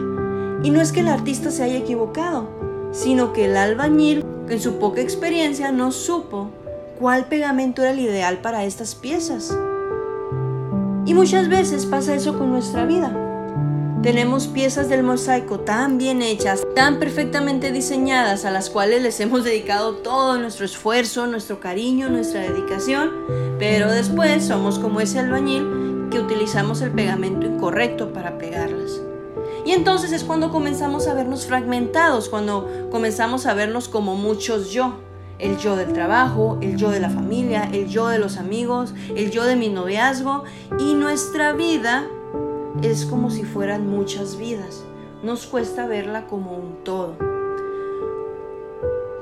Y 0.64 0.70
no 0.70 0.80
es 0.80 0.90
que 0.90 0.98
el 0.98 1.06
artista 1.06 1.52
se 1.52 1.62
haya 1.62 1.76
equivocado, 1.76 2.48
sino 2.90 3.32
que 3.32 3.44
el 3.44 3.56
albañil, 3.56 4.24
en 4.48 4.60
su 4.60 4.80
poca 4.80 5.00
experiencia, 5.00 5.70
no 5.70 5.92
supo 5.92 6.50
cuál 6.98 7.26
pegamento 7.26 7.82
era 7.82 7.92
el 7.92 8.00
ideal 8.00 8.38
para 8.38 8.64
estas 8.64 8.96
piezas. 8.96 9.56
Y 11.06 11.14
muchas 11.14 11.48
veces 11.48 11.86
pasa 11.86 12.12
eso 12.12 12.36
con 12.36 12.50
nuestra 12.50 12.86
vida. 12.86 13.31
Tenemos 14.02 14.48
piezas 14.48 14.88
del 14.88 15.04
mosaico 15.04 15.60
tan 15.60 15.96
bien 15.96 16.22
hechas, 16.22 16.66
tan 16.74 16.98
perfectamente 16.98 17.70
diseñadas, 17.70 18.44
a 18.44 18.50
las 18.50 18.68
cuales 18.68 19.00
les 19.00 19.20
hemos 19.20 19.44
dedicado 19.44 19.94
todo 19.94 20.36
nuestro 20.38 20.64
esfuerzo, 20.64 21.28
nuestro 21.28 21.60
cariño, 21.60 22.08
nuestra 22.08 22.40
dedicación, 22.40 23.12
pero 23.60 23.92
después 23.92 24.44
somos 24.44 24.80
como 24.80 25.00
ese 25.00 25.20
albañil 25.20 26.08
que 26.10 26.18
utilizamos 26.18 26.80
el 26.80 26.90
pegamento 26.90 27.46
incorrecto 27.46 28.12
para 28.12 28.38
pegarlas. 28.38 29.00
Y 29.64 29.70
entonces 29.70 30.10
es 30.10 30.24
cuando 30.24 30.50
comenzamos 30.50 31.06
a 31.06 31.14
vernos 31.14 31.46
fragmentados, 31.46 32.28
cuando 32.28 32.88
comenzamos 32.90 33.46
a 33.46 33.54
vernos 33.54 33.88
como 33.88 34.16
muchos 34.16 34.72
yo. 34.72 34.94
El 35.38 35.58
yo 35.58 35.76
del 35.76 35.92
trabajo, 35.92 36.58
el 36.60 36.76
yo 36.76 36.90
de 36.90 36.98
la 36.98 37.10
familia, 37.10 37.68
el 37.72 37.86
yo 37.86 38.08
de 38.08 38.18
los 38.18 38.36
amigos, 38.36 38.94
el 39.14 39.30
yo 39.30 39.44
de 39.44 39.54
mi 39.54 39.68
noviazgo 39.68 40.42
y 40.80 40.94
nuestra 40.94 41.52
vida 41.52 42.04
es 42.82 43.06
como 43.06 43.30
si 43.30 43.44
fueran 43.44 43.86
muchas 43.86 44.36
vidas. 44.36 44.82
Nos 45.22 45.46
cuesta 45.46 45.86
verla 45.86 46.26
como 46.26 46.56
un 46.56 46.82
todo. 46.84 47.14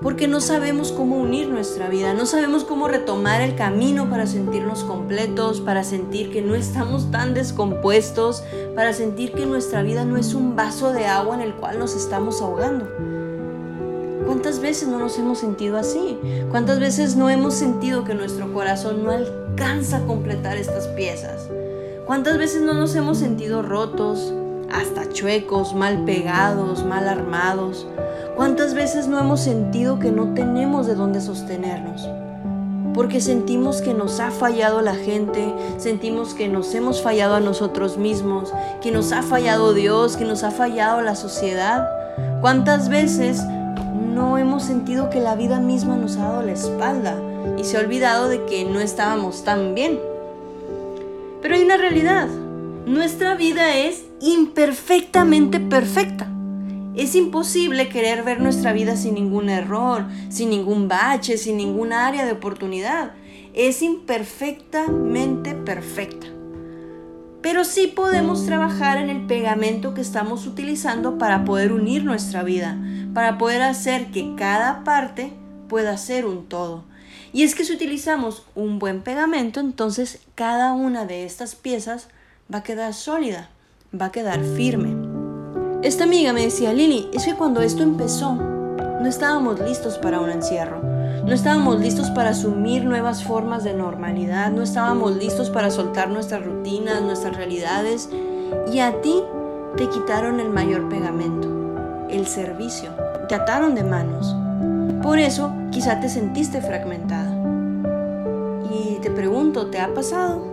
Porque 0.01 0.29
no 0.29 0.41
sabemos 0.41 0.93
cómo 0.93 1.19
unir 1.19 1.49
nuestra 1.49 1.91
vida, 1.91 2.15
no 2.15 2.25
sabemos 2.25 2.65
cómo 2.65 2.89
retomar 2.89 3.43
el 3.43 3.55
camino 3.55 4.09
para 4.09 4.27
sentirnos 4.27 4.83
completos, 4.83 5.61
para 5.61 5.85
sentir 5.85 6.31
que 6.31 6.41
no 6.41 6.55
estamos 6.55 7.11
tan 7.11 7.35
descompuestos, 7.35 8.43
para 8.75 8.95
sentir 8.95 9.33
que 9.33 9.45
nuestra 9.45 9.83
vida 9.83 10.07
no 10.07 10.17
es 10.17 10.33
un 10.33 10.57
vaso 10.57 10.95
de 10.95 11.05
agua 11.05 11.35
en 11.35 11.43
el 11.43 11.55
cual 11.55 11.79
nos 11.79 11.95
estamos 11.95 12.41
ahogando. 12.41 12.89
¿Cuántas 14.25 14.61
veces 14.61 14.89
no 14.89 14.99
nos 14.99 15.19
hemos 15.19 15.39
sentido 15.39 15.77
así? 15.77 16.19
¿Cuántas 16.51 16.81
veces 16.81 17.15
no 17.15 17.29
hemos 17.29 17.53
sentido 17.53 18.05
que 18.05 18.15
nuestro 18.15 18.55
corazón 18.55 19.05
no 19.05 19.11
alcanza 19.11 19.99
a 19.99 20.07
completar 20.07 20.57
estas 20.57 20.87
piezas? 20.89 21.51
¿Cuántas 22.11 22.39
veces 22.39 22.63
no 22.63 22.75
nos 22.75 22.97
hemos 22.97 23.19
sentido 23.19 23.63
rotos, 23.63 24.35
hasta 24.69 25.09
chuecos, 25.11 25.77
mal 25.77 26.05
pegados, 26.05 26.85
mal 26.85 27.09
armados? 27.09 27.87
¿Cuántas 28.35 28.75
veces 28.75 29.07
no 29.07 29.21
hemos 29.21 29.39
sentido 29.39 30.01
que 30.01 30.11
no 30.11 30.35
tenemos 30.35 30.89
de 30.89 30.97
dónde 30.97 31.21
sostenernos? 31.21 32.09
Porque 32.95 33.21
sentimos 33.21 33.81
que 33.81 33.95
nos 33.95 34.19
ha 34.19 34.33
fallado 34.33 34.83
la 34.83 34.97
gente, 34.97 35.55
sentimos 35.79 36.35
que 36.35 36.49
nos 36.49 36.75
hemos 36.75 37.01
fallado 37.01 37.37
a 37.37 37.41
nosotros 37.41 37.97
mismos, 37.97 38.53
que 38.83 38.91
nos 38.91 39.13
ha 39.13 39.23
fallado 39.23 39.73
Dios, 39.73 40.17
que 40.17 40.25
nos 40.25 40.43
ha 40.43 40.51
fallado 40.51 41.03
la 41.03 41.15
sociedad. 41.15 41.89
¿Cuántas 42.41 42.89
veces 42.89 43.41
no 44.13 44.37
hemos 44.37 44.65
sentido 44.65 45.11
que 45.11 45.21
la 45.21 45.37
vida 45.37 45.61
misma 45.61 45.95
nos 45.95 46.17
ha 46.17 46.23
dado 46.23 46.43
la 46.43 46.51
espalda 46.55 47.15
y 47.57 47.63
se 47.63 47.77
ha 47.77 47.81
olvidado 47.81 48.27
de 48.27 48.45
que 48.47 48.65
no 48.65 48.81
estábamos 48.81 49.45
tan 49.45 49.77
bien? 49.77 50.10
Pero 51.43 51.55
hay 51.55 51.63
una 51.63 51.77
realidad. 51.77 52.29
Nuestra 52.87 53.35
vida 53.35 53.77
es 53.77 54.05
imperfectamente 54.21 55.61
perfecta. 55.61 56.31
Es 56.97 57.15
imposible 57.15 57.89
querer 57.89 58.25
ver 58.25 58.41
nuestra 58.41 58.73
vida 58.73 58.97
sin 58.97 59.15
ningún 59.15 59.49
error, 59.49 60.07
sin 60.29 60.51
ningún 60.51 60.89
bache, 60.89 61.39
sin 61.39 61.57
ningún 61.57 61.93
área 61.93 62.27
de 62.27 62.33
oportunidad. 62.33 63.13
Es 63.55 63.81
imperfectamente 63.81 65.55
perfecta. 65.55 66.27
Pero 67.43 67.65
sí 67.65 67.87
podemos 67.87 68.45
trabajar 68.45 68.99
en 68.99 69.09
el 69.09 69.27
pegamento 69.27 69.95
que 69.95 70.03
estamos 70.03 70.47
utilizando 70.47 71.17
para 71.17 71.45
poder 71.45 71.73
unir 71.73 72.05
nuestra 72.05 72.43
vida, 72.43 72.79
para 73.15 73.39
poder 73.39 73.63
hacer 73.63 74.11
que 74.11 74.35
cada 74.37 74.85
parte 74.85 75.33
pueda 75.69 75.97
ser 75.97 76.27
un 76.27 76.47
todo. 76.47 76.85
Y 77.33 77.45
es 77.45 77.55
que 77.55 77.65
si 77.65 77.75
utilizamos 77.75 78.45
un 78.55 78.79
buen 78.79 79.03
pegamento, 79.03 79.61
entonces 79.61 80.21
cada 80.35 80.73
una 80.73 81.05
de 81.05 81.25
estas 81.25 81.55
piezas 81.55 82.09
va 82.53 82.59
a 82.59 82.63
quedar 82.63 82.95
sólida, 82.95 83.51
va 83.99 84.07
a 84.07 84.13
quedar 84.13 84.43
firme. 84.43 84.97
Esta 85.83 86.05
amiga 86.05 86.33
me 86.33 86.43
decía, 86.43 86.73
Lili, 86.73 87.09
es 87.15 87.25
que 87.25 87.35
cuando 87.35 87.63
esto 87.63 87.83
empezó, 87.83 88.35
no 88.35 89.07
estábamos 89.07 89.61
listos 89.61 89.97
para 89.99 90.21
un 90.21 90.31
encierro. 90.31 90.83
No 91.25 91.33
estábamos 91.33 91.79
listos 91.81 92.11
para 92.11 92.31
asumir 92.31 92.85
nuevas 92.85 93.25
formas 93.25 93.63
de 93.63 93.75
normalidad, 93.75 94.51
no 94.51 94.63
estábamos 94.63 95.17
listos 95.17 95.51
para 95.51 95.71
soltar 95.71 96.11
nuestras 96.11 96.45
rutinas, 96.45 97.03
nuestras 97.03 97.37
realidades. 97.37 98.09
Y 98.73 98.81
a 98.81 99.01
ti 99.01 99.23
te 99.77 99.89
quitaron 99.89 100.41
el 100.41 100.49
mayor 100.49 100.89
pegamento, 100.89 101.49
el 102.11 102.27
servicio. 102.27 102.91
Te 103.29 103.35
ataron 103.35 103.75
de 103.75 103.85
manos. 103.85 104.35
Por 105.03 105.19
eso 105.19 105.53
quizá 105.71 105.99
te 106.01 106.11
sentiste 106.11 106.61
fragmentada. 106.61 107.35
Y 108.71 108.99
te 109.01 109.11
pregunto, 109.11 109.69
¿te 109.69 109.79
ha 109.79 109.95
pasado? 109.95 110.45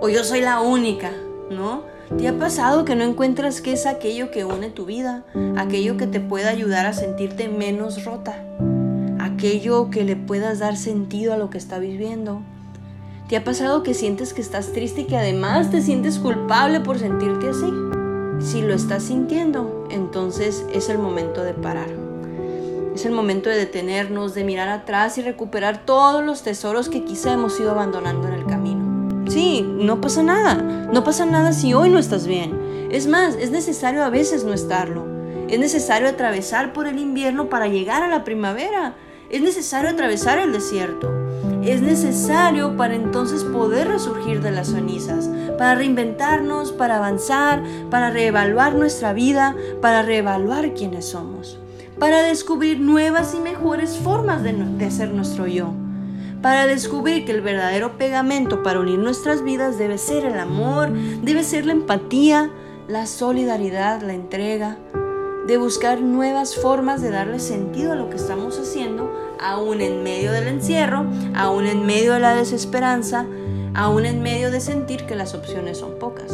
¿O 0.00 0.08
yo 0.08 0.22
soy 0.22 0.42
la 0.42 0.60
única? 0.60 1.10
¿No? 1.50 1.82
¿Te 2.16 2.28
ha 2.28 2.38
pasado 2.38 2.84
que 2.84 2.94
no 2.94 3.02
encuentras 3.02 3.60
qué 3.60 3.72
es 3.72 3.84
aquello 3.86 4.30
que 4.30 4.44
une 4.44 4.70
tu 4.70 4.86
vida? 4.86 5.24
Aquello 5.56 5.96
que 5.96 6.06
te 6.06 6.20
pueda 6.20 6.50
ayudar 6.50 6.86
a 6.86 6.92
sentirte 6.92 7.48
menos 7.48 8.04
rota. 8.04 8.44
Aquello 9.18 9.90
que 9.90 10.04
le 10.04 10.14
puedas 10.14 10.60
dar 10.60 10.76
sentido 10.76 11.34
a 11.34 11.36
lo 11.36 11.50
que 11.50 11.58
estás 11.58 11.80
viviendo. 11.80 12.42
¿Te 13.28 13.36
ha 13.36 13.44
pasado 13.44 13.82
que 13.82 13.92
sientes 13.92 14.32
que 14.32 14.40
estás 14.40 14.72
triste 14.72 15.02
y 15.02 15.04
que 15.04 15.18
además 15.18 15.70
te 15.70 15.82
sientes 15.82 16.18
culpable 16.18 16.80
por 16.80 16.98
sentirte 16.98 17.48
así? 17.48 17.70
Si 18.40 18.62
lo 18.62 18.72
estás 18.72 19.02
sintiendo, 19.02 19.86
entonces 19.90 20.64
es 20.72 20.88
el 20.88 20.98
momento 20.98 21.42
de 21.42 21.54
parar. 21.54 22.07
Es 22.98 23.06
el 23.06 23.12
momento 23.12 23.48
de 23.48 23.54
detenernos, 23.54 24.34
de 24.34 24.42
mirar 24.42 24.68
atrás 24.68 25.18
y 25.18 25.22
recuperar 25.22 25.86
todos 25.86 26.20
los 26.24 26.42
tesoros 26.42 26.88
que 26.88 27.04
quizá 27.04 27.32
hemos 27.32 27.60
ido 27.60 27.70
abandonando 27.70 28.26
en 28.26 28.34
el 28.34 28.44
camino. 28.44 29.30
Sí, 29.30 29.62
no 29.62 30.00
pasa 30.00 30.24
nada. 30.24 30.56
No 30.56 31.04
pasa 31.04 31.24
nada 31.24 31.52
si 31.52 31.74
hoy 31.74 31.90
no 31.90 32.00
estás 32.00 32.26
bien. 32.26 32.88
Es 32.90 33.06
más, 33.06 33.36
es 33.36 33.52
necesario 33.52 34.02
a 34.02 34.10
veces 34.10 34.42
no 34.42 34.52
estarlo. 34.52 35.06
Es 35.46 35.60
necesario 35.60 36.08
atravesar 36.08 36.72
por 36.72 36.88
el 36.88 36.98
invierno 36.98 37.48
para 37.48 37.68
llegar 37.68 38.02
a 38.02 38.08
la 38.08 38.24
primavera. 38.24 38.96
Es 39.30 39.42
necesario 39.42 39.90
atravesar 39.90 40.40
el 40.40 40.52
desierto. 40.52 41.08
Es 41.62 41.80
necesario 41.80 42.76
para 42.76 42.96
entonces 42.96 43.44
poder 43.44 43.86
resurgir 43.86 44.42
de 44.42 44.50
las 44.50 44.70
cenizas, 44.70 45.30
para 45.56 45.76
reinventarnos, 45.76 46.72
para 46.72 46.96
avanzar, 46.96 47.62
para 47.90 48.10
reevaluar 48.10 48.74
nuestra 48.74 49.12
vida, 49.12 49.54
para 49.80 50.02
reevaluar 50.02 50.74
quiénes 50.74 51.06
somos, 51.06 51.60
para 51.98 52.22
descubrir 52.22 52.80
nuevas 52.80 53.34
y 53.34 53.40
mejores 53.40 53.98
formas 53.98 54.42
de, 54.42 54.90
ser 54.90 55.10
nuestro 55.10 55.46
yo 55.46 55.72
para 56.42 56.66
descubrir 56.66 57.24
que 57.24 57.32
el 57.32 57.40
verdadero 57.40 57.98
pegamento 57.98 58.62
para 58.62 58.78
unir 58.78 58.98
nuestras 58.98 59.42
vidas 59.42 59.76
debe 59.76 59.98
ser 59.98 60.24
el 60.24 60.38
amor, 60.38 60.92
debe 61.22 61.42
ser 61.42 61.66
la 61.66 61.72
empatía, 61.72 62.50
la 62.86 63.06
solidaridad, 63.06 64.02
la 64.02 64.14
entrega, 64.14 64.78
de 65.48 65.56
buscar 65.56 66.00
nuevas 66.00 66.54
formas 66.54 67.02
de 67.02 67.10
darle 67.10 67.40
sentido 67.40 67.92
a 67.92 67.96
lo 67.96 68.08
que 68.08 68.16
estamos 68.16 68.56
haciendo, 68.56 69.12
aún 69.40 69.80
en 69.80 70.04
medio 70.04 70.30
del 70.30 70.46
encierro, 70.46 71.06
aún 71.34 71.66
en 71.66 71.84
medio 71.84 72.12
de 72.12 72.20
la 72.20 72.36
desesperanza, 72.36 73.26
aún 73.74 74.06
en 74.06 74.22
medio 74.22 74.52
de 74.52 74.60
sentir 74.60 75.06
que 75.06 75.16
las 75.16 75.34
opciones 75.34 75.78
son 75.78 75.98
pocas. 75.98 76.27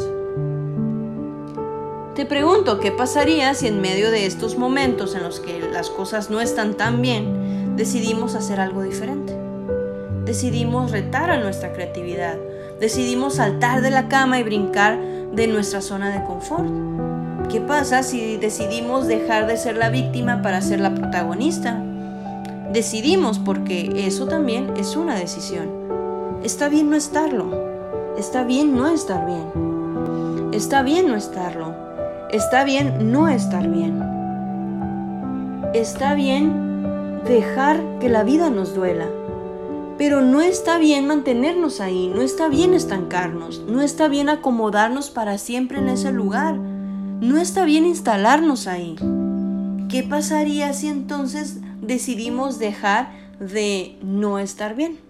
Te 2.15 2.27
pregunto, 2.27 2.79
¿qué 2.79 2.93
pasaría 2.93 3.55
si 3.55 3.67
en 3.67 3.81
medio 3.81 4.11
de 4.11 4.27
estos 4.27 4.57
momentos 4.57 5.15
en 5.15 5.23
los 5.23 5.41
que 5.41 5.61
las 5.61 5.91
cosas 5.91 6.31
no 6.31 6.41
están 6.41 6.75
tan 6.75 7.03
bien, 7.03 7.77
decidimos 7.77 8.35
hacer 8.35 8.61
algo 8.61 8.83
diferente? 8.83 9.45
decidimos 10.25 10.91
retar 10.91 11.31
a 11.31 11.39
nuestra 11.39 11.73
creatividad, 11.73 12.37
decidimos 12.81 13.35
saltar 13.35 13.83
de 13.83 13.91
la 13.91 14.09
cama 14.09 14.41
y 14.41 14.43
brincar 14.43 14.99
de 15.33 15.47
nuestra 15.47 15.81
zona 15.81 16.11
de 16.11 16.25
confort. 16.25 16.69
¿Qué 17.51 17.61
pasa 17.61 18.03
si 18.03 18.37
decidimos 18.37 19.07
dejar 19.07 19.47
de 19.47 19.57
ser 19.57 19.77
la 19.77 19.91
víctima 19.91 20.43
para 20.43 20.63
ser 20.63 20.81
la 20.81 20.95
protagonista? 20.95 21.83
Decidimos 22.73 23.39
porque 23.39 24.07
eso 24.07 24.27
también 24.27 24.73
es 24.77 24.97
una 24.97 25.15
decisión. 25.15 25.69
Está 26.43 26.69
bien 26.69 26.91
no 26.91 26.97
estarlo. 26.97 27.47
Está 28.17 28.45
bien 28.45 28.75
no 28.75 28.89
estar 28.89 29.27
bien. 29.27 29.74
Está 30.55 30.83
bien 30.85 31.09
no 31.09 31.17
estarlo. 31.17 31.75
Está 32.31 32.63
bien 32.63 33.11
no 33.11 33.27
estar 33.27 33.69
bien. 33.69 34.01
Está 35.75 36.15
bien 36.15 37.23
dejar 37.25 37.83
que 37.99 38.09
la 38.09 38.23
vida 38.23 38.51
nos 38.51 38.73
duela. 38.73 39.09
Pero 39.99 40.21
no 40.21 40.41
está 40.43 40.79
bien 40.79 41.09
mantenernos 41.09 41.81
ahí, 41.81 42.07
no 42.07 42.23
está 42.23 42.47
bien 42.47 42.73
estancarnos, 42.73 43.65
no 43.67 43.83
está 43.83 44.07
bien 44.07 44.29
acomodarnos 44.29 45.11
para 45.11 45.39
siempre 45.39 45.79
en 45.79 45.89
ese 45.89 46.13
lugar, 46.13 46.55
no 46.55 47.37
está 47.37 47.65
bien 47.65 47.85
instalarnos 47.85 48.69
ahí. 48.69 48.95
¿Qué 49.89 50.05
pasaría 50.05 50.73
si 50.73 50.87
entonces 50.87 51.59
decidimos 51.81 52.61
dejar 52.61 53.11
de 53.41 53.99
no 54.03 54.39
estar 54.39 54.77
bien? 54.77 55.01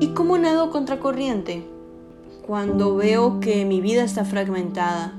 ¿Y 0.00 0.14
cómo 0.14 0.38
nado 0.38 0.70
contracorriente? 0.70 1.66
Cuando 2.48 2.96
veo 2.96 3.40
que 3.40 3.66
mi 3.66 3.82
vida 3.82 4.02
está 4.04 4.24
fragmentada, 4.24 5.12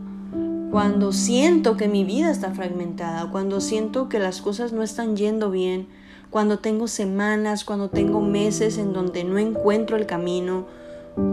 cuando 0.71 1.12
siento 1.12 1.77
que 1.77 1.88
mi 1.88 2.03
vida 2.03 2.31
está 2.31 2.50
fragmentada, 2.55 3.29
cuando 3.29 3.62
siento 3.62 4.09
que 4.09 4.17
las 4.17 4.41
cosas 4.41 4.74
no 4.74 4.81
están 4.81 5.15
yendo 5.15 5.51
bien, 5.51 5.88
cuando 6.31 6.57
tengo 6.57 6.88
semanas, 6.88 7.65
cuando 7.65 7.91
tengo 7.91 8.19
meses 8.19 8.79
en 8.79 8.93
donde 8.93 9.24
no 9.25 9.38
encuentro 9.38 9.95
el 9.95 10.07
camino, 10.07 10.65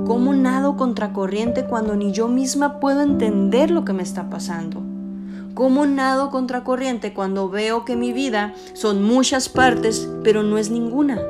cómo 0.06 0.34
nado 0.34 0.76
contracorriente 0.76 1.64
cuando 1.64 1.96
ni 1.96 2.12
yo 2.12 2.28
misma 2.28 2.78
puedo 2.78 3.00
entender 3.00 3.70
lo 3.70 3.86
que 3.86 3.94
me 3.94 4.02
está 4.02 4.28
pasando. 4.28 4.82
¿Cómo 5.54 5.86
nado 5.86 6.30
contracorriente 6.30 7.14
cuando 7.14 7.48
veo 7.48 7.86
que 7.86 7.96
mi 7.96 8.12
vida 8.12 8.52
son 8.74 9.02
muchas 9.02 9.48
partes, 9.48 10.06
pero 10.22 10.42
no 10.42 10.58
es 10.58 10.70
ninguna? 10.70 11.22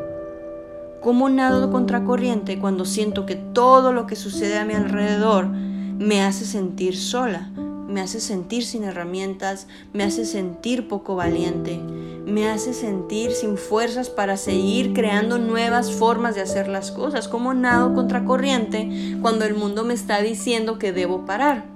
¿Cómo 1.06 1.28
nado 1.28 1.70
contracorriente 1.70 2.58
cuando 2.58 2.84
siento 2.84 3.26
que 3.26 3.36
todo 3.36 3.92
lo 3.92 4.08
que 4.08 4.16
sucede 4.16 4.58
a 4.58 4.64
mi 4.64 4.74
alrededor 4.74 5.46
me 5.46 6.20
hace 6.20 6.44
sentir 6.44 6.96
sola, 6.96 7.48
me 7.86 8.00
hace 8.00 8.18
sentir 8.18 8.64
sin 8.64 8.82
herramientas, 8.82 9.68
me 9.92 10.02
hace 10.02 10.24
sentir 10.24 10.88
poco 10.88 11.14
valiente, 11.14 11.78
me 11.78 12.48
hace 12.48 12.74
sentir 12.74 13.30
sin 13.30 13.56
fuerzas 13.56 14.10
para 14.10 14.36
seguir 14.36 14.94
creando 14.94 15.38
nuevas 15.38 15.92
formas 15.92 16.34
de 16.34 16.40
hacer 16.40 16.66
las 16.66 16.90
cosas, 16.90 17.28
como 17.28 17.54
nado 17.54 17.94
contracorriente 17.94 19.16
cuando 19.22 19.44
el 19.44 19.54
mundo 19.54 19.84
me 19.84 19.94
está 19.94 20.20
diciendo 20.22 20.80
que 20.80 20.90
debo 20.90 21.24
parar. 21.24 21.66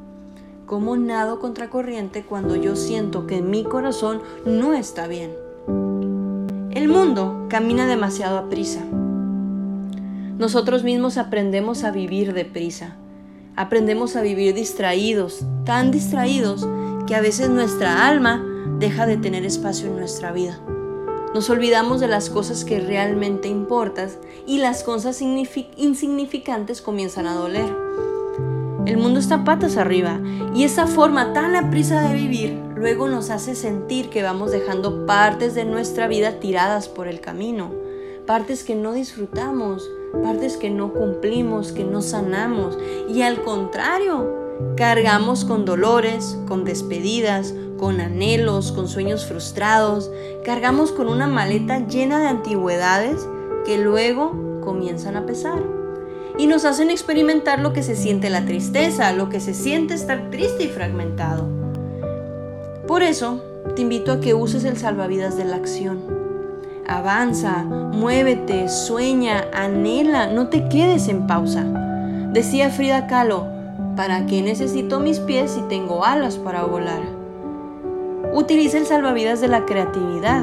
Como 0.66 0.96
nado 0.96 1.38
contracorriente 1.38 2.24
cuando 2.24 2.56
yo 2.56 2.74
siento 2.74 3.28
que 3.28 3.42
mi 3.42 3.62
corazón 3.62 4.22
no 4.44 4.74
está 4.74 5.06
bien. 5.06 5.30
El 6.72 6.88
mundo 6.88 7.46
camina 7.48 7.86
demasiado 7.86 8.36
a 8.36 8.48
prisa. 8.48 8.82
Nosotros 10.40 10.82
mismos 10.82 11.18
aprendemos 11.18 11.84
a 11.84 11.92
vivir 11.92 12.32
deprisa 12.32 12.96
aprendemos 13.60 14.16
a 14.16 14.22
vivir 14.22 14.54
distraídos, 14.54 15.44
tan 15.66 15.90
distraídos 15.90 16.66
que 17.06 17.14
a 17.14 17.20
veces 17.20 17.50
nuestra 17.50 18.08
alma 18.08 18.42
deja 18.78 19.04
de 19.04 19.18
tener 19.18 19.44
espacio 19.44 19.88
en 19.88 19.96
nuestra 19.96 20.32
vida. 20.32 20.58
Nos 21.34 21.50
olvidamos 21.50 22.00
de 22.00 22.08
las 22.08 22.30
cosas 22.30 22.64
que 22.64 22.80
realmente 22.80 23.48
importan 23.48 24.08
y 24.46 24.58
las 24.58 24.82
cosas 24.82 25.20
insignificantes 25.20 26.80
comienzan 26.80 27.26
a 27.26 27.34
doler. 27.34 27.70
El 28.86 28.96
mundo 28.96 29.20
está 29.20 29.44
patas 29.44 29.76
arriba 29.76 30.18
y 30.54 30.64
esa 30.64 30.86
forma 30.86 31.34
tan 31.34 31.54
aprisa 31.54 32.00
de 32.00 32.14
vivir 32.14 32.58
luego 32.74 33.08
nos 33.08 33.28
hace 33.28 33.54
sentir 33.54 34.08
que 34.08 34.22
vamos 34.22 34.52
dejando 34.52 35.04
partes 35.04 35.54
de 35.54 35.66
nuestra 35.66 36.08
vida 36.08 36.40
tiradas 36.40 36.88
por 36.88 37.08
el 37.08 37.20
camino, 37.20 37.70
partes 38.26 38.64
que 38.64 38.74
no 38.74 38.94
disfrutamos, 38.94 39.86
partes 40.22 40.56
que 40.56 40.70
no 40.70 40.92
cumplimos, 40.92 41.72
que 41.72 41.84
no 41.84 42.02
sanamos 42.02 42.78
y 43.08 43.22
al 43.22 43.42
contrario, 43.42 44.40
cargamos 44.76 45.44
con 45.44 45.64
dolores, 45.64 46.38
con 46.46 46.64
despedidas, 46.64 47.54
con 47.78 48.00
anhelos, 48.00 48.72
con 48.72 48.88
sueños 48.88 49.24
frustrados, 49.26 50.10
cargamos 50.44 50.92
con 50.92 51.08
una 51.08 51.26
maleta 51.26 51.86
llena 51.86 52.20
de 52.20 52.28
antigüedades 52.28 53.26
que 53.64 53.78
luego 53.78 54.60
comienzan 54.62 55.16
a 55.16 55.26
pesar 55.26 55.62
y 56.38 56.46
nos 56.46 56.64
hacen 56.64 56.90
experimentar 56.90 57.58
lo 57.58 57.72
que 57.72 57.82
se 57.82 57.96
siente 57.96 58.30
la 58.30 58.44
tristeza, 58.44 59.12
lo 59.12 59.28
que 59.28 59.40
se 59.40 59.54
siente 59.54 59.94
estar 59.94 60.30
triste 60.30 60.64
y 60.64 60.68
fragmentado. 60.68 61.46
Por 62.86 63.02
eso, 63.02 63.42
te 63.76 63.82
invito 63.82 64.12
a 64.12 64.20
que 64.20 64.34
uses 64.34 64.64
el 64.64 64.76
salvavidas 64.76 65.36
de 65.36 65.44
la 65.44 65.56
acción. 65.56 66.09
Avanza, 66.90 67.62
muévete, 67.62 68.68
sueña, 68.68 69.44
anhela, 69.54 70.26
no 70.26 70.48
te 70.48 70.68
quedes 70.68 71.06
en 71.06 71.28
pausa. 71.28 71.62
Decía 72.32 72.68
Frida 72.70 73.06
Kahlo, 73.06 73.46
¿para 73.94 74.26
qué 74.26 74.42
necesito 74.42 74.98
mis 74.98 75.20
pies 75.20 75.52
si 75.52 75.60
tengo 75.68 76.04
alas 76.04 76.36
para 76.36 76.64
volar? 76.64 77.02
Utiliza 78.34 78.78
el 78.78 78.86
salvavidas 78.86 79.40
de 79.40 79.46
la 79.46 79.66
creatividad. 79.66 80.42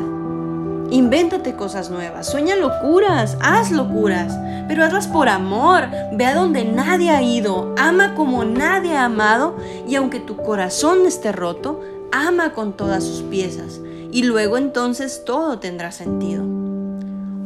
Invéntate 0.90 1.54
cosas 1.58 1.92
nuevas, 1.92 2.28
sueña 2.28 2.56
locuras, 2.56 3.38
haz 3.42 3.72
locuras, 3.72 4.34
pero 4.70 4.86
hazlas 4.86 5.08
por 5.08 5.28
amor. 5.28 5.84
Ve 6.14 6.28
a 6.28 6.36
donde 6.36 6.64
nadie 6.64 7.10
ha 7.10 7.22
ido, 7.22 7.76
ama 7.78 8.16
como 8.16 8.46
nadie 8.46 8.96
ha 8.96 9.04
amado 9.04 9.58
y 9.86 9.96
aunque 9.96 10.22
tu 10.22 10.38
corazón 10.38 11.06
esté 11.06 11.34
roto, 11.34 11.82
ama 12.14 12.54
con 12.54 12.72
todas 12.72 13.04
sus 13.04 13.22
piezas 13.24 13.82
y 14.18 14.24
luego 14.24 14.58
entonces 14.58 15.22
todo 15.26 15.60
tendrá 15.60 15.92
sentido. 15.92 16.44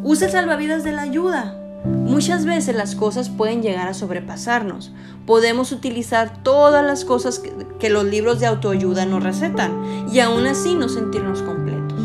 Usa 0.03 0.29
salvavidas 0.29 0.85
de 0.85 0.93
la 0.93 1.01
ayuda. 1.01 1.53
Muchas 1.83 2.45
veces 2.45 2.73
las 2.77 2.95
cosas 2.95 3.27
pueden 3.29 3.61
llegar 3.61 3.89
a 3.89 3.93
sobrepasarnos. 3.93 4.93
Podemos 5.25 5.73
utilizar 5.73 6.43
todas 6.43 6.85
las 6.85 7.03
cosas 7.03 7.43
que, 7.77 7.89
los 7.89 8.05
libros 8.05 8.39
de 8.39 8.45
autoayuda 8.45 9.05
nos 9.05 9.21
recetan 9.21 10.07
y 10.13 10.21
aún 10.21 10.47
así 10.47 10.73
no 10.73 10.87
sentirnos 10.87 11.41
completos. 11.41 11.99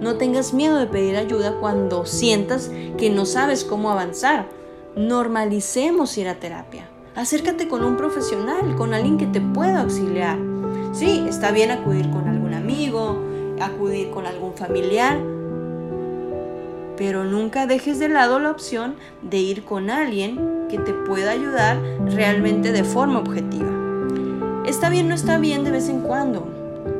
No 0.00 0.16
tengas 0.16 0.52
miedo 0.52 0.78
de 0.78 0.88
pedir 0.88 1.16
ayuda 1.16 1.60
cuando 1.60 2.04
sientas 2.04 2.72
que 2.98 3.08
no 3.08 3.24
sabes 3.24 3.62
cómo 3.62 3.88
avanzar. 3.88 4.48
Normalicemos 4.96 6.18
ir 6.18 6.26
a 6.26 6.40
terapia. 6.40 6.88
Acércate 7.14 7.68
con 7.68 7.84
un 7.84 7.96
profesional, 7.96 8.74
con 8.74 8.94
alguien 8.94 9.16
que 9.16 9.26
te 9.26 9.40
pueda 9.40 9.82
auxiliar. 9.82 10.40
Sí, 10.92 11.24
está 11.28 11.52
bien 11.52 11.70
acudir 11.70 12.10
con 12.10 12.26
algún 12.26 12.52
amigo, 12.52 13.30
acudir 13.66 14.10
con 14.10 14.26
algún 14.26 14.54
familiar, 14.54 15.18
pero 16.96 17.24
nunca 17.24 17.66
dejes 17.66 17.98
de 17.98 18.08
lado 18.08 18.38
la 18.38 18.50
opción 18.50 18.94
de 19.22 19.38
ir 19.38 19.64
con 19.64 19.90
alguien 19.90 20.66
que 20.68 20.78
te 20.78 20.92
pueda 20.92 21.32
ayudar 21.32 21.78
realmente 22.06 22.72
de 22.72 22.84
forma 22.84 23.18
objetiva. 23.18 23.70
Está 24.66 24.90
bien, 24.90 25.08
no 25.08 25.14
está 25.14 25.38
bien 25.38 25.64
de 25.64 25.72
vez 25.72 25.88
en 25.88 26.02
cuando, 26.02 26.46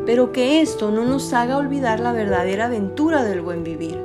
pero 0.04 0.32
que 0.32 0.60
esto 0.60 0.90
no 0.90 1.04
nos 1.04 1.32
haga 1.32 1.56
olvidar 1.56 2.00
la 2.00 2.12
verdadera 2.12 2.66
aventura 2.66 3.22
del 3.22 3.40
buen 3.40 3.62
vivir, 3.62 3.98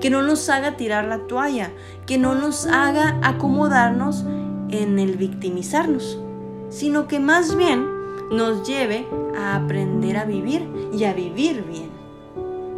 que 0.00 0.10
no 0.10 0.22
nos 0.22 0.48
haga 0.48 0.76
tirar 0.76 1.06
la 1.06 1.18
toalla, 1.26 1.70
que 2.06 2.18
no 2.18 2.34
nos 2.34 2.66
haga 2.66 3.18
acomodarnos 3.22 4.24
en 4.70 4.98
el 4.98 5.16
victimizarnos, 5.16 6.20
sino 6.68 7.08
que 7.08 7.18
más 7.18 7.56
bien 7.56 7.84
nos 8.30 8.66
lleve 8.66 9.06
a 9.36 9.56
aprender 9.56 10.16
a 10.16 10.24
vivir 10.24 10.68
y 10.92 11.04
a 11.04 11.12
vivir 11.12 11.64
bien. 11.64 11.99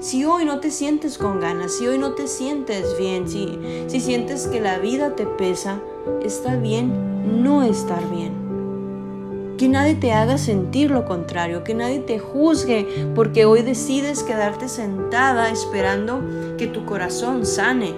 Si 0.03 0.25
hoy 0.25 0.45
no 0.45 0.59
te 0.59 0.73
sientes 0.73 1.17
con 1.17 1.39
ganas, 1.39 1.75
si 1.75 1.87
hoy 1.87 1.97
no 1.97 2.15
te 2.15 2.27
sientes 2.27 2.99
bien, 2.99 3.29
si, 3.29 3.57
si 3.87 4.01
sientes 4.01 4.49
que 4.49 4.61
la 4.61 4.81
vida 4.81 5.15
te 5.15 5.27
pesa, 5.27 5.79
está 6.25 6.57
bien 6.57 7.45
no 7.45 7.63
estar 7.63 8.11
bien. 8.11 9.55
Que 9.57 9.69
nadie 9.69 9.95
te 9.95 10.13
haga 10.13 10.39
sentir 10.39 10.91
lo 10.91 11.05
contrario, 11.05 11.63
que 11.63 11.75
nadie 11.75 12.01
te 12.01 12.19
juzgue 12.19 13.13
porque 13.15 13.45
hoy 13.45 13.63
decides 13.63 14.25
quedarte 14.25 14.69
sentada 14.69 15.51
esperando 15.51 16.21
que 16.59 16.67
tu 16.67 16.85
corazón 16.85 17.47
sane. 17.47 17.95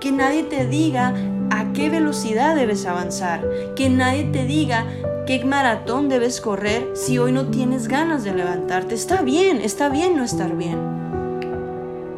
Que 0.00 0.12
nadie 0.12 0.42
te 0.42 0.66
diga 0.66 1.14
a 1.48 1.72
qué 1.72 1.88
velocidad 1.88 2.54
debes 2.54 2.84
avanzar, 2.84 3.42
que 3.74 3.88
nadie 3.88 4.24
te 4.24 4.44
diga 4.44 4.84
qué 5.26 5.42
maratón 5.46 6.10
debes 6.10 6.42
correr 6.42 6.90
si 6.92 7.16
hoy 7.16 7.32
no 7.32 7.46
tienes 7.46 7.88
ganas 7.88 8.22
de 8.22 8.34
levantarte. 8.34 8.94
Está 8.94 9.22
bien, 9.22 9.62
está 9.62 9.88
bien 9.88 10.14
no 10.14 10.22
estar 10.22 10.54
bien. 10.54 11.05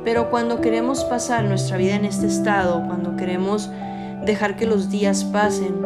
Pero 0.09 0.31
cuando 0.31 0.63
queremos 0.63 1.05
pasar 1.05 1.45
nuestra 1.45 1.77
vida 1.77 1.95
en 1.95 2.07
este 2.07 2.29
estado, 2.29 2.83
cuando 2.87 3.15
queremos 3.15 3.69
dejar 4.25 4.57
que 4.57 4.65
los 4.65 4.89
días 4.89 5.23
pasen, 5.23 5.85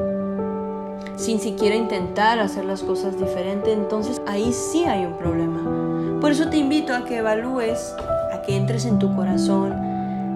sin 1.16 1.40
siquiera 1.40 1.74
intentar 1.74 2.38
hacer 2.38 2.64
las 2.64 2.84
cosas 2.84 3.18
diferentes, 3.18 3.76
entonces 3.76 4.22
ahí 4.28 4.52
sí 4.52 4.84
hay 4.84 5.06
un 5.06 5.18
problema. 5.18 6.20
Por 6.20 6.30
eso 6.30 6.48
te 6.48 6.56
invito 6.56 6.94
a 6.94 7.04
que 7.04 7.16
evalúes, 7.16 7.96
a 8.32 8.42
que 8.42 8.54
entres 8.54 8.84
en 8.84 9.00
tu 9.00 9.12
corazón, 9.16 9.72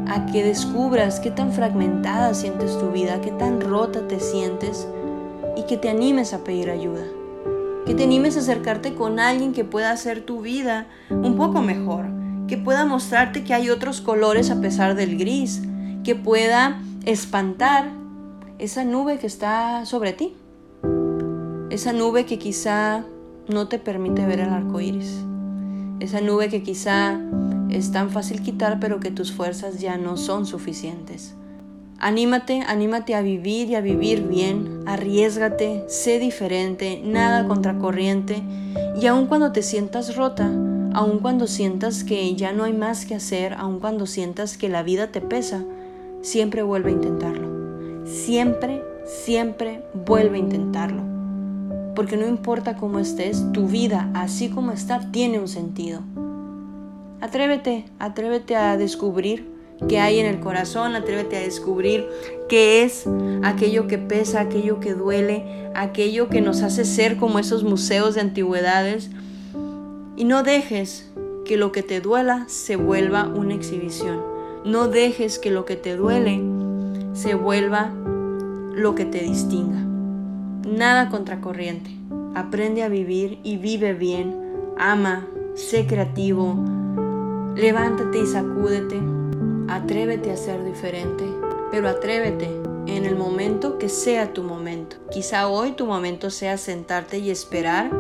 a 0.09 0.27
que 0.33 0.42
descubras 0.42 1.20
qué 1.20 1.31
tan 1.31 1.53
fragmentada 1.53 2.35
sientes 2.35 2.77
tu 2.81 2.90
vida, 2.90 3.20
qué 3.20 3.31
tan 3.31 3.61
rota 3.61 4.09
te 4.09 4.18
sientes 4.18 4.88
y 5.55 5.62
que 5.62 5.77
te 5.77 5.90
animes 5.90 6.35
a 6.35 6.38
pedir 6.38 6.70
ayuda. 6.70 7.05
Que 7.87 7.94
te 7.94 8.03
animes 8.03 8.37
a 8.37 8.40
acercarte 8.40 8.96
con 8.96 9.20
alguien 9.20 9.53
que 9.53 9.62
pueda 9.62 9.92
hacer 9.92 10.22
tu 10.22 10.40
vida 10.40 10.88
un 11.09 11.37
poco 11.37 11.62
mejor 11.62 12.15
que 12.48 12.56
pueda 12.56 12.85
mostrarte 12.85 13.44
que 13.44 13.54
hay 13.54 13.70
otros 13.70 14.00
colores 14.00 14.50
a 14.50 14.61
pesar 14.61 14.94
del 14.94 15.18
gris, 15.18 15.62
que 16.04 16.14
pueda 16.14 16.80
espantar 17.04 17.90
esa 18.59 18.85
nube 18.85 19.18
que 19.18 19.26
está 19.26 19.85
sobre 19.85 20.12
ti, 20.12 20.35
esa 21.70 21.92
nube 21.92 22.24
que 22.24 22.38
quizá 22.38 23.04
no 23.48 23.68
te 23.68 23.78
permite 23.78 24.26
ver 24.26 24.40
el 24.40 24.50
arco 24.50 24.80
iris, 24.80 25.18
esa 26.00 26.20
nube 26.20 26.48
que 26.48 26.62
quizá 26.62 27.18
es 27.70 27.90
tan 27.92 28.11
fácil 28.11 28.42
quitar, 28.42 28.78
pero 28.80 29.00
que 29.00 29.11
tus 29.11 29.32
fuerzas 29.32 29.80
ya 29.80 29.96
no 29.96 30.16
son 30.16 30.46
suficientes. 30.46 31.35
Anímate, 31.98 32.61
anímate 32.61 33.14
a 33.14 33.22
vivir 33.22 33.70
y 33.70 33.74
a 33.74 33.80
vivir 33.80 34.22
bien, 34.28 34.80
arriesgate, 34.87 35.85
sé 35.88 36.18
diferente, 36.18 37.00
nada 37.02 37.48
contracorriente. 37.48 38.42
Y 39.00 39.06
aun 39.06 39.26
cuando 39.26 39.52
te 39.52 39.62
sientas 39.62 40.14
rota, 40.14 40.52
aun 40.96 41.18
cuando 41.18 41.46
sientas 41.46 42.04
que 42.04 42.35
ya 42.37 42.54
no 42.54 42.64
hay 42.64 42.72
más 42.72 43.04
que 43.04 43.14
hacer, 43.14 43.52
aun 43.52 43.80
cuando 43.80 44.06
sientas 44.06 44.56
que 44.56 44.70
la 44.70 44.82
vida 44.82 45.09
te 45.09 45.20
pesa, 45.20 45.62
siempre 46.22 46.62
vuelve 46.62 46.88
a 46.88 46.94
intentarlo. 46.94 48.06
Siempre, 48.06 48.82
siempre 49.04 49.82
vuelve 49.92 50.37
a 50.38 50.40
intentarlo. 50.40 51.02
Porque 51.94 52.16
no 52.16 52.26
importa 52.26 52.76
cómo 52.76 52.98
estés, 52.98 53.44
tu 53.52 53.66
vida, 53.66 54.09
así 54.14 54.48
como 54.48 54.72
está, 54.72 55.11
tiene 55.12 55.38
un 55.38 55.48
sentido. 55.48 56.00
Atrévete, 57.20 57.85
atrévete 57.98 58.56
a 58.56 58.78
descubrir 58.78 59.52
qué 59.90 60.00
hay 60.00 60.18
en 60.18 60.24
el 60.24 60.40
corazón, 60.40 60.94
atrévete 60.94 61.37
a 61.37 61.40
descubrir 61.40 62.09
qué 62.48 62.85
es 62.85 63.04
aquello 63.42 63.87
que 63.87 63.98
pesa, 63.98 64.40
aquello 64.40 64.80
que 64.80 64.94
duele, 64.94 65.68
aquello 65.74 66.30
que 66.30 66.40
nos 66.40 66.62
hace 66.62 66.87
ser 66.87 67.18
como 67.18 67.38
esos 67.38 67.64
museos 67.64 68.14
de 68.14 68.22
antigüedades 68.22 69.11
y 70.16 70.24
no 70.24 70.42
dejes 70.42 71.11
que 71.44 71.57
lo 71.57 71.72
que 71.72 71.83
te 71.83 72.00
duela 72.00 72.44
se 72.48 72.76
vuelva 72.76 73.29
una 73.29 73.55
exhibición. 73.55 74.20
No 74.64 74.88
dejes 74.88 75.38
que 75.38 75.50
lo 75.50 75.64
que 75.64 75.76
te 75.76 75.94
duele 75.94 76.42
se 77.12 77.35
vuelva 77.35 77.92
lo 78.72 78.94
que 78.94 79.05
te 79.05 79.20
distinga. 79.20 79.79
Nada 80.66 81.09
contracorriente. 81.09 81.90
Aprende 82.35 82.83
a 82.83 82.88
vivir 82.88 83.38
y 83.44 83.59
vive 83.59 83.94
bien. 83.94 84.35
Ama, 84.76 85.26
sé 85.55 85.87
creativo. 85.87 86.57
Levántate 87.55 88.18
y 88.18 88.26
sacúdete. 88.26 89.00
Atrévete 89.68 90.31
a 90.31 90.37
ser 90.37 90.64
diferente, 90.64 91.24
pero 91.70 91.88
atrévete 91.88 92.48
en 92.87 93.05
el 93.05 93.16
momento 93.16 93.79
que 93.79 93.88
sea 93.88 94.33
tu 94.33 94.42
momento. 94.42 94.96
Quizá 95.11 95.48
hoy 95.48 95.72
tu 95.72 95.87
momento 95.87 96.31
sea 96.31 96.57
sentarte 96.57 97.18
y 97.18 97.31
esperar 97.31 97.90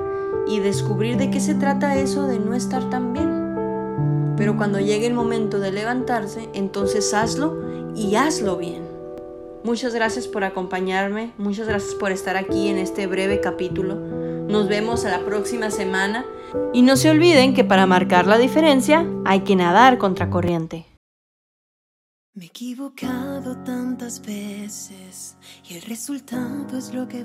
y 0.46 0.60
descubrir 0.60 1.16
de 1.16 1.30
qué 1.30 1.40
se 1.40 1.54
trata 1.54 1.96
eso 1.96 2.26
de 2.26 2.38
no 2.38 2.54
estar 2.54 2.88
tan 2.90 3.12
bien. 3.12 4.34
Pero 4.36 4.56
cuando 4.56 4.80
llegue 4.80 5.06
el 5.06 5.14
momento 5.14 5.58
de 5.60 5.72
levantarse, 5.72 6.48
entonces 6.52 7.12
hazlo 7.14 7.56
y 7.94 8.16
hazlo 8.16 8.56
bien. 8.56 8.82
Muchas 9.64 9.94
gracias 9.94 10.28
por 10.28 10.44
acompañarme, 10.44 11.32
muchas 11.38 11.66
gracias 11.66 11.94
por 11.94 12.12
estar 12.12 12.36
aquí 12.36 12.68
en 12.68 12.78
este 12.78 13.06
breve 13.06 13.40
capítulo. 13.40 13.96
Nos 13.96 14.68
vemos 14.68 15.04
a 15.04 15.10
la 15.10 15.24
próxima 15.24 15.70
semana 15.70 16.24
y 16.72 16.82
no 16.82 16.96
se 16.96 17.10
olviden 17.10 17.52
que 17.52 17.64
para 17.64 17.86
marcar 17.86 18.26
la 18.26 18.38
diferencia 18.38 19.04
hay 19.24 19.40
que 19.40 19.56
nadar 19.56 19.98
contra 19.98 20.30
corriente. 20.30 20.86
Me 22.34 22.44
he 22.44 22.48
equivocado 22.48 23.56
tantas 23.64 24.20
veces 24.20 25.36
y 25.68 25.74
el 25.74 25.82
resultado 25.82 26.76
es 26.76 26.92
lo 26.92 27.08
que. 27.08 27.24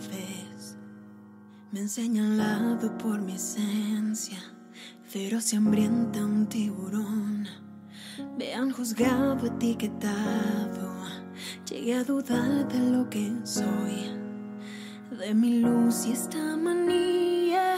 Me 1.72 1.80
han 1.80 1.90
señalado 1.90 2.98
por 2.98 3.22
mi 3.22 3.36
esencia, 3.36 4.40
feroz 5.08 5.54
y 5.54 5.56
hambrienta 5.56 6.20
un 6.20 6.46
tiburón. 6.48 7.48
Me 8.38 8.54
han 8.54 8.72
juzgado, 8.72 9.48
etiquetado, 9.48 10.94
llegué 11.70 11.96
a 11.96 12.04
dudar 12.04 12.68
de 12.68 12.92
lo 12.92 13.10
que 13.10 13.32
soy, 13.46 14.12
de 15.18 15.34
mi 15.34 15.60
luz 15.62 16.08
y 16.08 16.12
esta 16.12 16.58
manía 16.58 17.78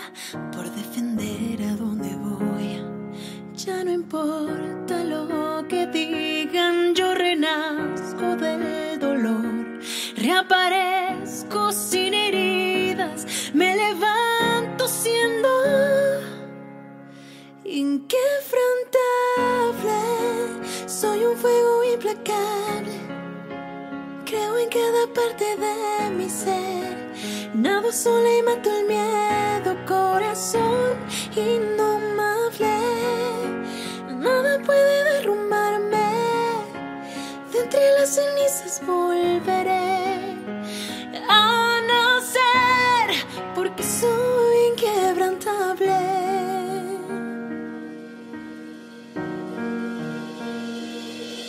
por 0.52 0.68
defender 0.72 1.62
a 1.62 1.76
donde 1.76 2.16
voy. 2.16 2.82
Ya 3.56 3.84
no 3.84 3.92
importa 3.92 5.04
lo 5.04 5.68
que 5.68 5.86
digan, 5.86 6.96
yo 6.96 7.14
renazco 7.14 8.38
del 8.38 8.98
dolor, 9.00 9.80
reaparezco 10.18 10.83
parte 25.24 25.46
de 25.58 26.10
mi 26.12 26.30
ser. 26.30 26.98
Nado 27.54 27.92
sola 27.92 28.30
y 28.40 28.42
mato 28.44 28.70
el 28.78 28.88
miedo, 28.88 29.72
corazón 29.86 30.98
indomable. 31.36 32.76
Nada 34.26 34.60
puede 34.66 35.04
derrumbarme. 35.12 36.10
De 37.52 37.60
entre 37.60 37.92
las 37.98 38.10
cenizas 38.16 38.82
volveré 38.86 39.83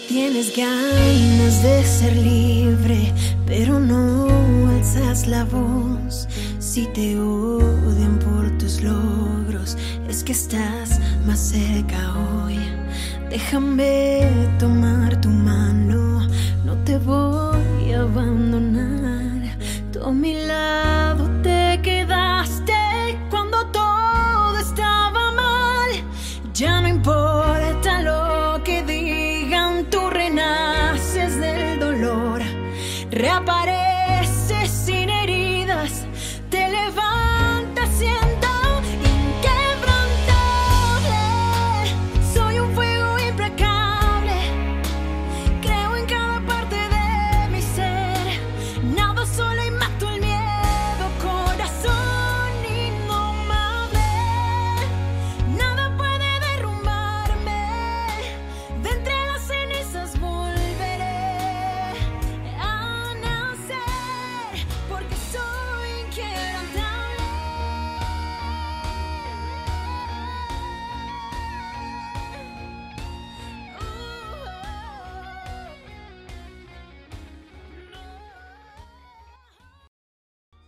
Tienes 0.09 0.55
ganas 0.55 1.63
de 1.63 1.83
ser 1.83 2.15
libre, 2.17 3.13
pero 3.47 3.81
no 3.81 4.29
alzas 4.69 5.27
la 5.27 5.45
voz. 5.45 6.29
Si 6.59 6.87
te 6.89 7.19
odian 7.19 8.19
por 8.19 8.51
tus 8.59 8.83
logros, 8.83 9.79
es 10.09 10.23
que 10.23 10.33
estás 10.33 11.01
más 11.27 11.41
cerca 11.41 12.15
hoy. 12.45 12.59
Déjame 13.31 14.29
tomar 14.59 15.21
tu 15.23 15.31
mano, 15.31 16.29
no 16.65 16.77
te 16.85 16.99
voy 16.99 17.93
a 17.93 18.03
abandonar. 18.03 19.57
Toma 19.93 20.27